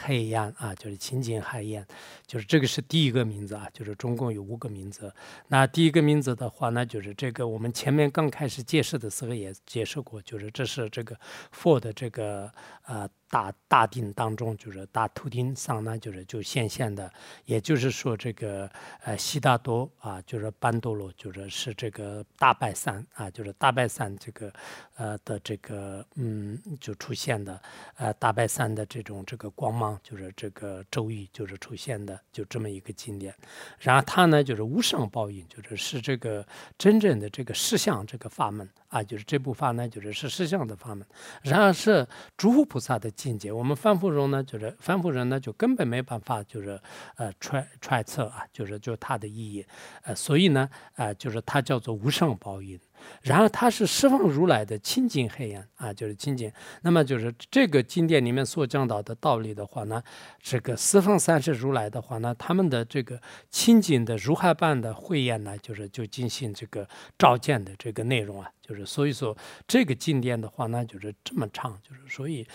[0.03, 1.85] 黑暗啊，就是情景海燕，
[2.25, 5.13] 就是这个是第一个名字啊，就是总共有五个名字。
[5.47, 11.15] 那第一个名字的话呢，就是这个我们前面刚开始介绍的时候也介绍过，就是这是这个
[11.53, 12.51] for 的这个
[12.83, 17.11] 啊大大定当中，就是大图钉上呢，就是就显现的，
[17.45, 18.69] 也就是说这个
[19.03, 24.51] 呃悉达多啊，就是班多罗，就是是这个大拜山啊，就是大拜山这个
[24.95, 27.61] 呃的这个嗯就出现的
[27.97, 33.33] 呃大拜山的这种这个光芒，就是这个周易就是出现的，就这么一个经典。
[33.77, 36.45] 然后它呢就是无上报应，就是是这个
[36.77, 41.07] 真正的这个实相这个法门啊，就是这部法呢就是是实相的法门。
[41.41, 46.79] 然后是诸佛菩萨的境界，我们凡夫人呢，就是凡夫人呢，就根本没办法，就是
[47.15, 49.65] 呃揣揣测啊，就是就是它的意义，
[50.03, 52.79] 呃，所以呢，啊，就是它叫做无上报应。
[53.21, 56.51] 然后它是释放如来的清净黑暗啊，就是清净。
[56.81, 60.01] 那么就是这个经典里面所讲到的道理的话呢，
[60.41, 66.87] 这个四方三世如来的话呢，他们的这个清净的如海般的慧眼呢，就是就进行这个
[67.17, 68.49] 召见的这个内容啊。
[68.61, 69.35] 就是所以说
[69.67, 72.47] 这个经典的话呢，就是这么唱，就是所以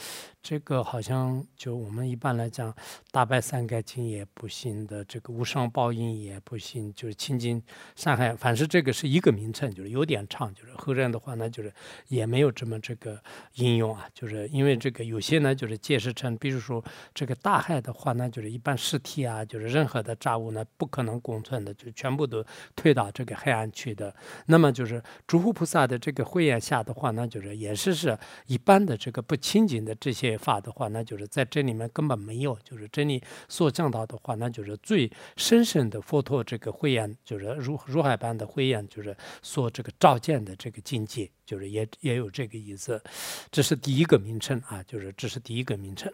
[0.45, 2.73] 这个好像就我们一般来讲，
[3.11, 7.63] 大白三盖经也不行的，这个无上报应也不行，就是清净
[7.97, 11.73] 山海，凡是这个是一个名称，就是有点长，就是后人的话呢，就是
[12.09, 13.19] 也没有这么这个
[13.55, 16.85] 应用啊，就是因为这个有些呢，就是解释成，比如说
[17.15, 22.45] 这个大海的话呢，就是一般尸体啊，就是任何的杂物呢，不可能共存的，就全部都
[22.77, 24.15] 推到这个黑暗去的。
[24.45, 25.95] 那么就是诸佛菩萨的。
[25.99, 43.03] 这个慧眼下的话呢，就是也是是一般的这个不清净的这些法的话，那就是在这里面根本没有，就是这里所讲到的话，那就是最深深的佛陀这个慧眼，就是如如海般的慧眼，就是所这个照见的这个境界，就是也也有这个意思。
[43.51, 46.13] 这是第一个名称啊，就是这是第一个名称。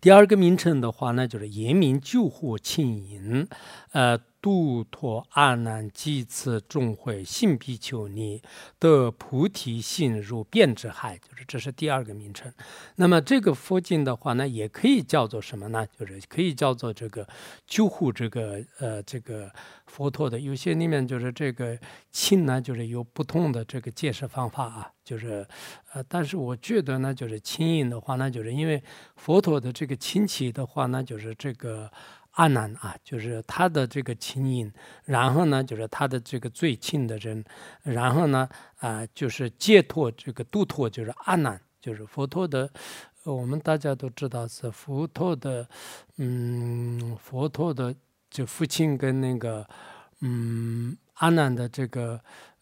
[0.00, 3.46] 第二个名称的话呢，就是严明救护清淫，
[3.92, 4.18] 呃。
[4.46, 8.40] 度脱阿难几次众会信比丘尼
[8.78, 12.52] 得菩提心如遍之海，就是这是第二个名称。
[12.94, 15.84] 那么这个佛经的话呢，也可以叫做什么呢？
[15.98, 17.26] 就是可以叫做这个
[17.66, 19.50] 救护这个呃这个
[19.86, 20.38] 佛陀的。
[20.38, 21.76] 有些里面就是这个
[22.12, 24.92] 亲呢，就是有不同的这个解释方法啊。
[25.02, 25.44] 就是
[25.92, 28.80] 呃，但是我觉得呢，就是亲引的话呢，就是因为
[29.16, 31.90] 佛陀的这个亲戚的话呢，就是这个。
[32.36, 34.70] 阿难啊，就是他的这个亲引，
[35.04, 37.42] 然后呢，就是他的这个最亲的人，
[37.82, 38.46] 然后呢，
[38.78, 42.70] 啊，就是解脱这个度脱，就是阿难，就是佛陀的，
[43.24, 45.66] 我们大家都知道是佛陀的，
[46.18, 47.94] 嗯，佛陀的
[48.28, 49.66] 就父亲跟那个，
[50.20, 52.20] 嗯，阿难的这个，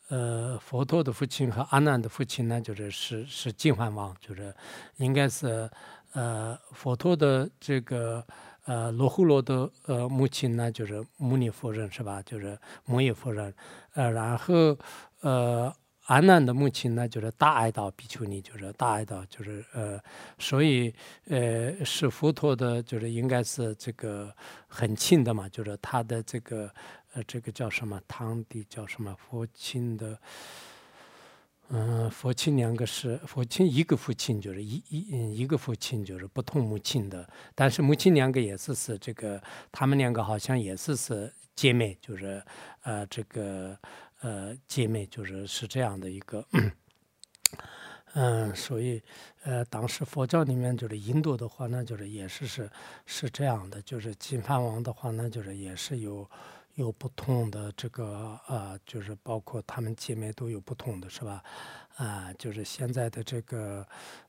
[0.09, 4.55] 呃，佛陀的父亲和阿难的父亲呢，就是是是净饭王，就是
[4.99, 5.69] 应该是，
[6.13, 8.25] 呃，佛陀的这个。
[8.65, 12.23] 呃，罗睺罗的呃母亲呢，就是牟尼夫人，是吧？
[12.23, 13.55] 就是摩耶夫人。
[13.93, 14.77] 呃，然后
[15.21, 15.75] 呃，
[16.07, 20.01] 阿难的母亲呢，就是大爱道比丘尼，就是大爱道，就是呃，
[20.39, 20.95] 所以
[21.29, 24.35] 呃，是佛陀的，就是应该是这个
[24.67, 26.71] 很亲的嘛，就是他的这个
[27.13, 30.19] 呃，这个叫什么堂弟叫什么父亲的。
[31.77, 42.41] 嗯，父亲两个是父亲，一个父亲就是一一一个父亲就是不同母亲的，但是母亲两个也是是这个，他们两个好像也是是姐妹，就是
[42.85, 43.77] 呃这个
[44.21, 46.47] 呃姐妹就是是这样的一个，
[48.13, 49.03] 嗯，所以
[49.43, 52.71] 呃当时佛教里面就是印度的话呢，就是也是是
[53.05, 56.31] 是这样的，就是金饭王的话呢，就是也是有。
[56.75, 61.43] 有不同的这个啊，就是包括他们姐妹都有不同的是吧？
[61.97, 63.87] 啊，就是现在的这个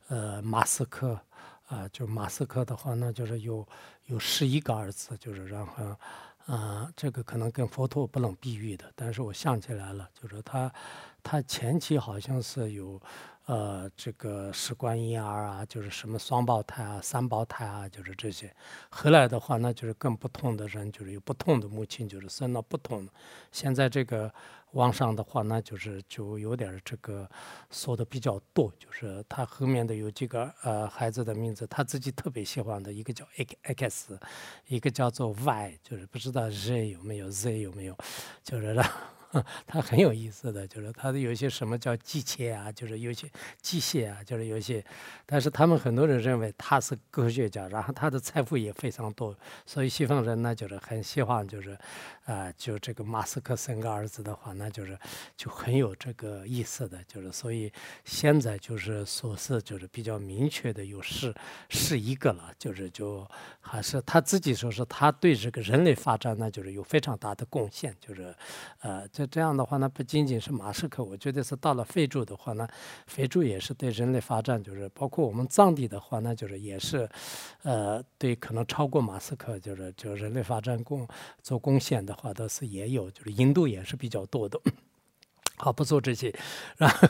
[0.08, 1.20] 呃马斯克
[1.68, 3.68] 啊，就马斯克的话呢，就是有
[4.06, 5.96] 有十一个儿子，就是然后
[6.46, 10.72] 啊，这个可能跟佛陀不能比喻的，但是我想起来了，就是他
[11.24, 13.02] 他前期好像是有。
[13.46, 18.52] 呃，这个试管婴儿啊，就是什么双胞胎啊、三胞胎啊，就是这些。
[18.90, 23.08] 后来的话，那就是跟不同的人，就是有不同的母亲，就是生了不同。
[23.52, 24.34] 现在这个
[24.72, 27.30] 网上的话，那就是就有点这个
[27.70, 33.24] 说的比较多，就是他后面的有几个呃孩子的名字，他自己特别喜欢的一个叫
[33.62, 34.20] X，
[34.66, 37.96] 一个叫做 Y，就是不知道 Z 有没有 Z 有没有，
[38.44, 38.84] 就是让。
[39.68, 43.30] 他很有意思的，就是他的有一些什么叫机械啊，就是有些
[43.62, 44.84] 机械啊，就是有些，
[45.26, 51.78] 但是他们很多人认为他是科学家，然后他的财富也非常多，所以西方人呢就是很希望，就是
[52.24, 54.98] 啊，就这个马斯克生个儿子的话，那就是
[55.36, 57.70] 就很有这个意思的，就是所以
[58.06, 61.36] 现在就是说是就是比较明确的有是
[61.68, 63.28] 是一个了，就是就
[63.60, 68.34] 还是他自己说是他对这个人类发展呢就是有非常大的贡献，就是
[68.80, 69.25] 呃这。
[69.26, 72.68] 这样的话呢，不仅仅是马斯克，我觉得是到了非洲的话呢，
[73.08, 77.10] 非洲也是对人类发展，就是包括我们藏地的话呢，就是也是，
[77.64, 81.08] 呃，对可能超过马斯克，就是就人类发展贡
[81.42, 84.60] 做贡献的话，倒是也有，就是印度也是比较多的。
[85.58, 86.34] 好，不做这些，
[86.78, 87.08] 然后，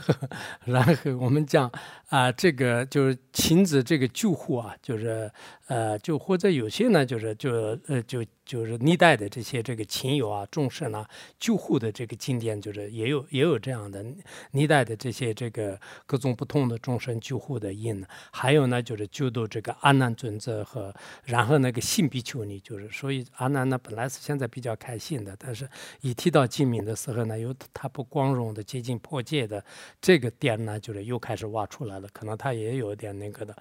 [0.65, 1.71] 然后我们讲
[2.09, 5.31] 啊，这个就是亲子这个救护啊，就是
[5.67, 8.23] 呃，就或者有些呢，就是就呃就。
[8.45, 14.05] 就是历代的这些这个亲友啊、众生啊、救护的这个经典，就是也有也有这样的
[14.51, 18.05] 历代的这些这个各种不同的众生救护的印。
[18.31, 20.93] 还有呢，就是救度这个阿难尊者和
[21.23, 25.67] 然后那个信比丘尼，就是所以阿难呢本来是现在比较开心的，但是
[26.01, 29.63] 一提到净名的时候呢，又他不光荣的接近破戒的
[29.99, 33.55] 这个点呢，就是又开始挖出来了，可能他也有点那个的。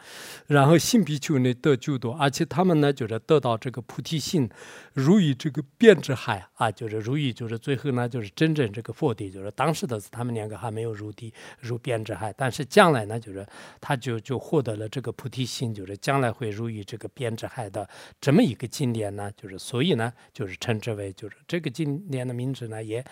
[0.47, 4.51] 然后信比丘尼得救度，而且他们呢就是得到这个菩提心。
[4.93, 13.47] 如意这个变之海啊，就是如意，就是最后呢，就是真正这个佛地，就是当时的他们两个还没有入地入变之海，但是将来呢，就是
[13.81, 17.89] 他就就获得了这个菩提心，就是将来会入于这个变之海的
[18.21, 23.05] 这么一个经典呢，就是所以呢，就是称之为就是这个经典的名字呢也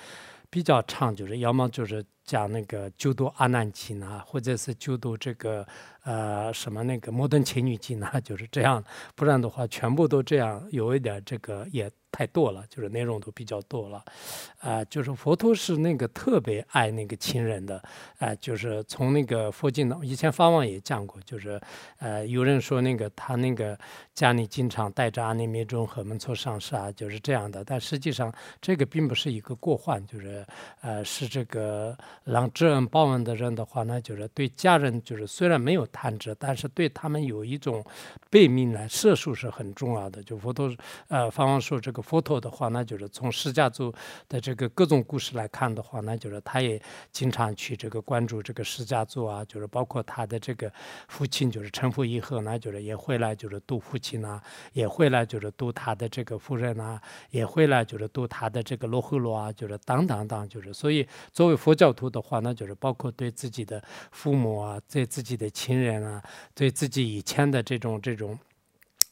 [0.52, 5.66] 比较长，就是要么就是讲那个九度阿难经啊，或者是九度这个。
[6.04, 8.20] 呃，什么那个摩登情女经啊？
[8.20, 8.84] 就是这样，
[9.14, 11.90] 不然的话，全部都这样，有一点这个也。
[12.12, 14.04] 太多了，就是内容都比较多了，
[14.58, 17.82] 啊，就是佛陀是那个特别爱那个亲人的，
[18.18, 21.58] 啊，就是从那个佛经以前法王也讲过，就是，
[21.98, 23.76] 呃，有人说那个他那个
[24.14, 30.46] 家里经常带着阿弥陀中和门错上师啊，就是这样的，但实际上这个并不是一个过患，就是，
[30.82, 37.82] 呃，是这个让知恩报恩的人的话呢，就是对家人就是虽然没有贪执，但是对他们有一种
[38.28, 40.70] 悲悯来摄受是很重要的，就佛陀，
[41.08, 42.01] 呃，法王说这个。
[42.02, 43.94] 佛陀的话，那就是从释迦族
[44.28, 46.80] 的这个各种故事来看的话，那就是他也
[47.10, 50.72] 经常去这个关注这个释迦族啊，就是包括他的这个
[51.08, 54.42] 父亲，就是成佛以后，那就是也会来就是度父亲啊，
[54.72, 57.00] 也会来就是度他的这个夫人啊，
[57.30, 66.22] 也会来就是度他的这个罗睺罗啊，就是等等等，就是所以作为佛教徒的话，那就是包括对自己的父母啊，对自己的亲人啊，
[66.54, 68.38] 对自己以前的这种这种。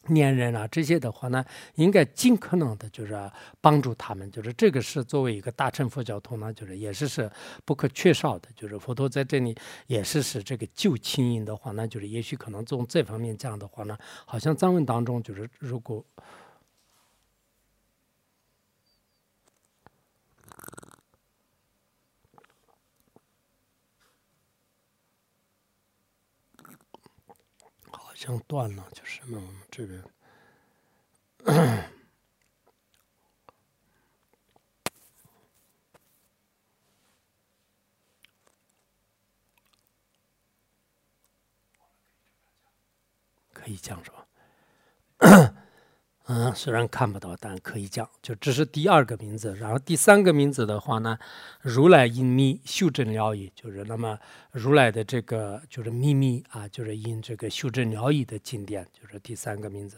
[0.06, 3.30] 年人啊，这些的话呢，应该尽可能的，就是
[3.60, 7.30] 帮助他们，就是这个是作为一个大乘佛教徒呢，就是也是是
[7.64, 8.48] 不可缺少的。
[8.56, 16.04] 就是佛陀在这里也是是这个救亲人的话呢，就是也许可能从这方面讲的话呢，好像藏文当中就是如果。
[28.40, 30.02] 断了，就是那这个
[43.52, 44.26] 可以讲是吧？
[46.32, 48.08] 嗯，虽然看不到，但可以讲。
[48.22, 51.18] 就这是第二个名字，然后第三个名字的话呢，
[51.60, 54.16] 如来因密修正疗愈，就是那么
[54.52, 59.96] 如来的这个就是秘密啊，就是因这个修正疗愈的经典，就是第三个名字。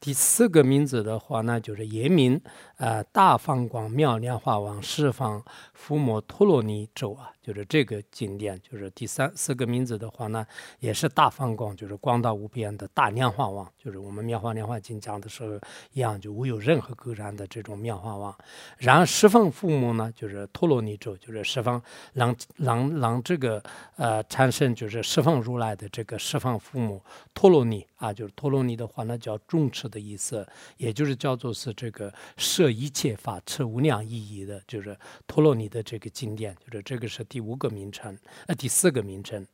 [0.00, 2.40] 第四个名字的话呢，就是严明
[2.76, 5.42] 啊大放光妙莲花王释放
[5.74, 7.30] 伏摩陀罗尼咒啊。
[7.46, 10.44] 就是这个经典，就是第三四个名字的话呢，
[10.80, 15.50] 也是大放光，就是光大无边的大莲花王，就是我们《妙法莲花经》讲的时候
[15.92, 18.36] 一样，就无有任何垢染的这种妙法王。
[18.78, 21.80] 然后十方父母呢，就是陀罗尼咒，就是十方
[22.14, 23.62] 让让让这个
[23.94, 27.00] 呃产生就是十方如来的这个十方父母
[27.32, 30.46] 陀罗尼啊，就是陀罗尼的话那叫众持的意思，
[30.78, 37.26] 也就是叫做是这个摄一切法持无量意义的，就是陀罗尼的这个经典，就是这个是。
[37.28, 38.16] 第五个名称，
[38.46, 39.44] 呃，第四个名称，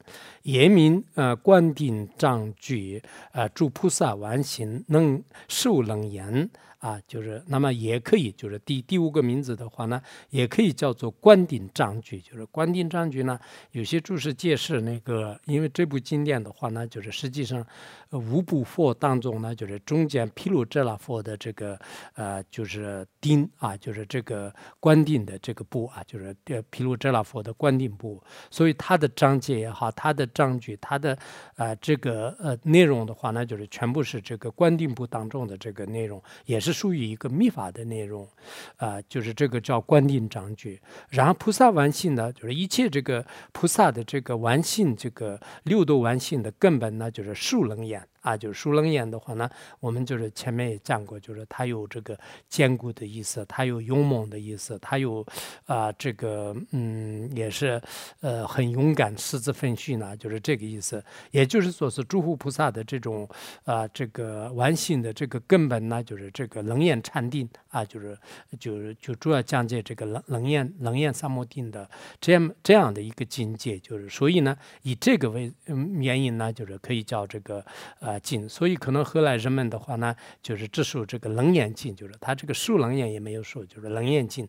[0.42, 6.50] 言明呃，观定藏具，呃，诸菩萨完形能受能言。
[6.82, 12.20] 啊，就是那么也可以，就是第第五个名字的话呢，也可以叫做观顶章句。
[12.20, 13.38] 就是观顶章句呢，
[13.70, 17.64] 有些注释解释那个，因为这部经典的话呢，就是实际上
[18.10, 21.78] 五部佛当中呢，就是中间毗卢遮那佛的这个
[22.14, 28.20] 呃，就是顶啊，就是这个观顶的这个部啊，就是呃毗卢遮那佛的观顶部。
[28.50, 31.16] 所以它的章节也好，它的章句，它的
[31.54, 36.71] 啊这个呃内容的话呢，就是全部是这个观顶部当中的这个内容，也是。
[36.72, 38.28] 属于一个密法的内容，
[38.76, 40.80] 啊，就是这个叫观定章句。
[41.08, 52.18] 然后菩萨完性呢，就是一切这个菩萨的这个完性，这个六度完性的根本呢，就是数能眼啊，就是疏冷眼的话呢，我们就是前面也讲过，就是它有这个
[52.48, 55.26] 坚固的意思，它有勇猛的意思，它有
[55.66, 57.80] 啊这个嗯也是
[58.20, 61.04] 呃很勇敢，狮子奋迅呢，就是这个意思。
[61.32, 63.28] 也就是说是诸佛菩萨的这种
[63.64, 68.16] 啊这个完性的这个根本呢，就是这个冷眼禅定啊，就是
[68.58, 71.88] 就是就主要讲解这个冷冷眼冷眼三摩定的
[72.20, 75.52] 这样这样的一个境界，就是所以呢，以这个为
[75.98, 77.64] 原因呢，就是可以叫这个
[77.98, 78.48] 呃啊，镜。
[78.48, 84.48] 所以可能后来人们的话呢，就是只说这个冷眼镜，就是他这个竖冷眼也没有受，就是冷眼镜。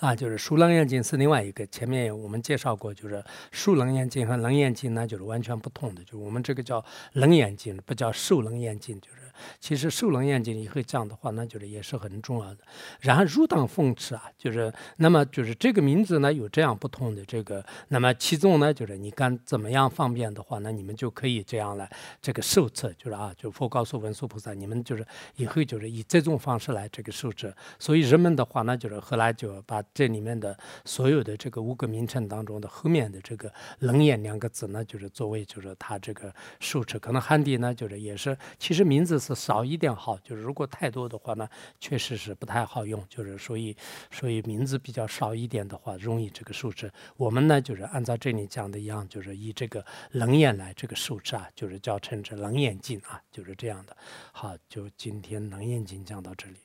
[0.00, 6.84] 啊，就是竖冷眼镜是另外一个，前面我们介绍过，就是竖冷眼镜和冷眼镜呢，就是完全不同的，就我们这个叫
[7.14, 9.17] 冷眼镜，不叫受冷眼镜，就是。
[9.60, 12.58] 其实受冷眼睛以后讲的话，那就是也是很重要的。
[13.00, 27.52] 然后入党奉持啊，就是那么就是这个名字呢有这样不同的这个，那么其中呢就是你看怎么样方便的话，那你们就可以这样来这个受持，就是啊，就佛告诉文殊菩萨，你们就是以后就是以这种方式来这个受持。
[27.78, 36.98] 所以人们的话呢，就是后来就把这里面的所有的这个五个名称当中的后面的这个冷眼两个字呢，就是作为就是他这个受持。
[36.98, 39.48] 可能汉地呢就是也是，其实名字是。
[39.48, 41.48] 少一点好，就是如果太多的话呢，
[41.80, 43.02] 确实是不太好用。
[43.08, 43.74] 就是所以，
[44.10, 46.92] 所以名字比较少一点的话，容易这个数值。
[47.16, 53.96] 我们呢，就是按照这里讲的一样，就是以这个冷眼来这个数值啊，就是叫称之冷眼镜啊，就是这样的。
[54.32, 56.58] 好，就今天冷眼镜讲到这里。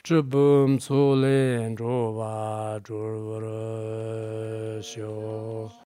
[0.00, 3.60] chibum tsulen chubwa churvara
[4.82, 5.72] shio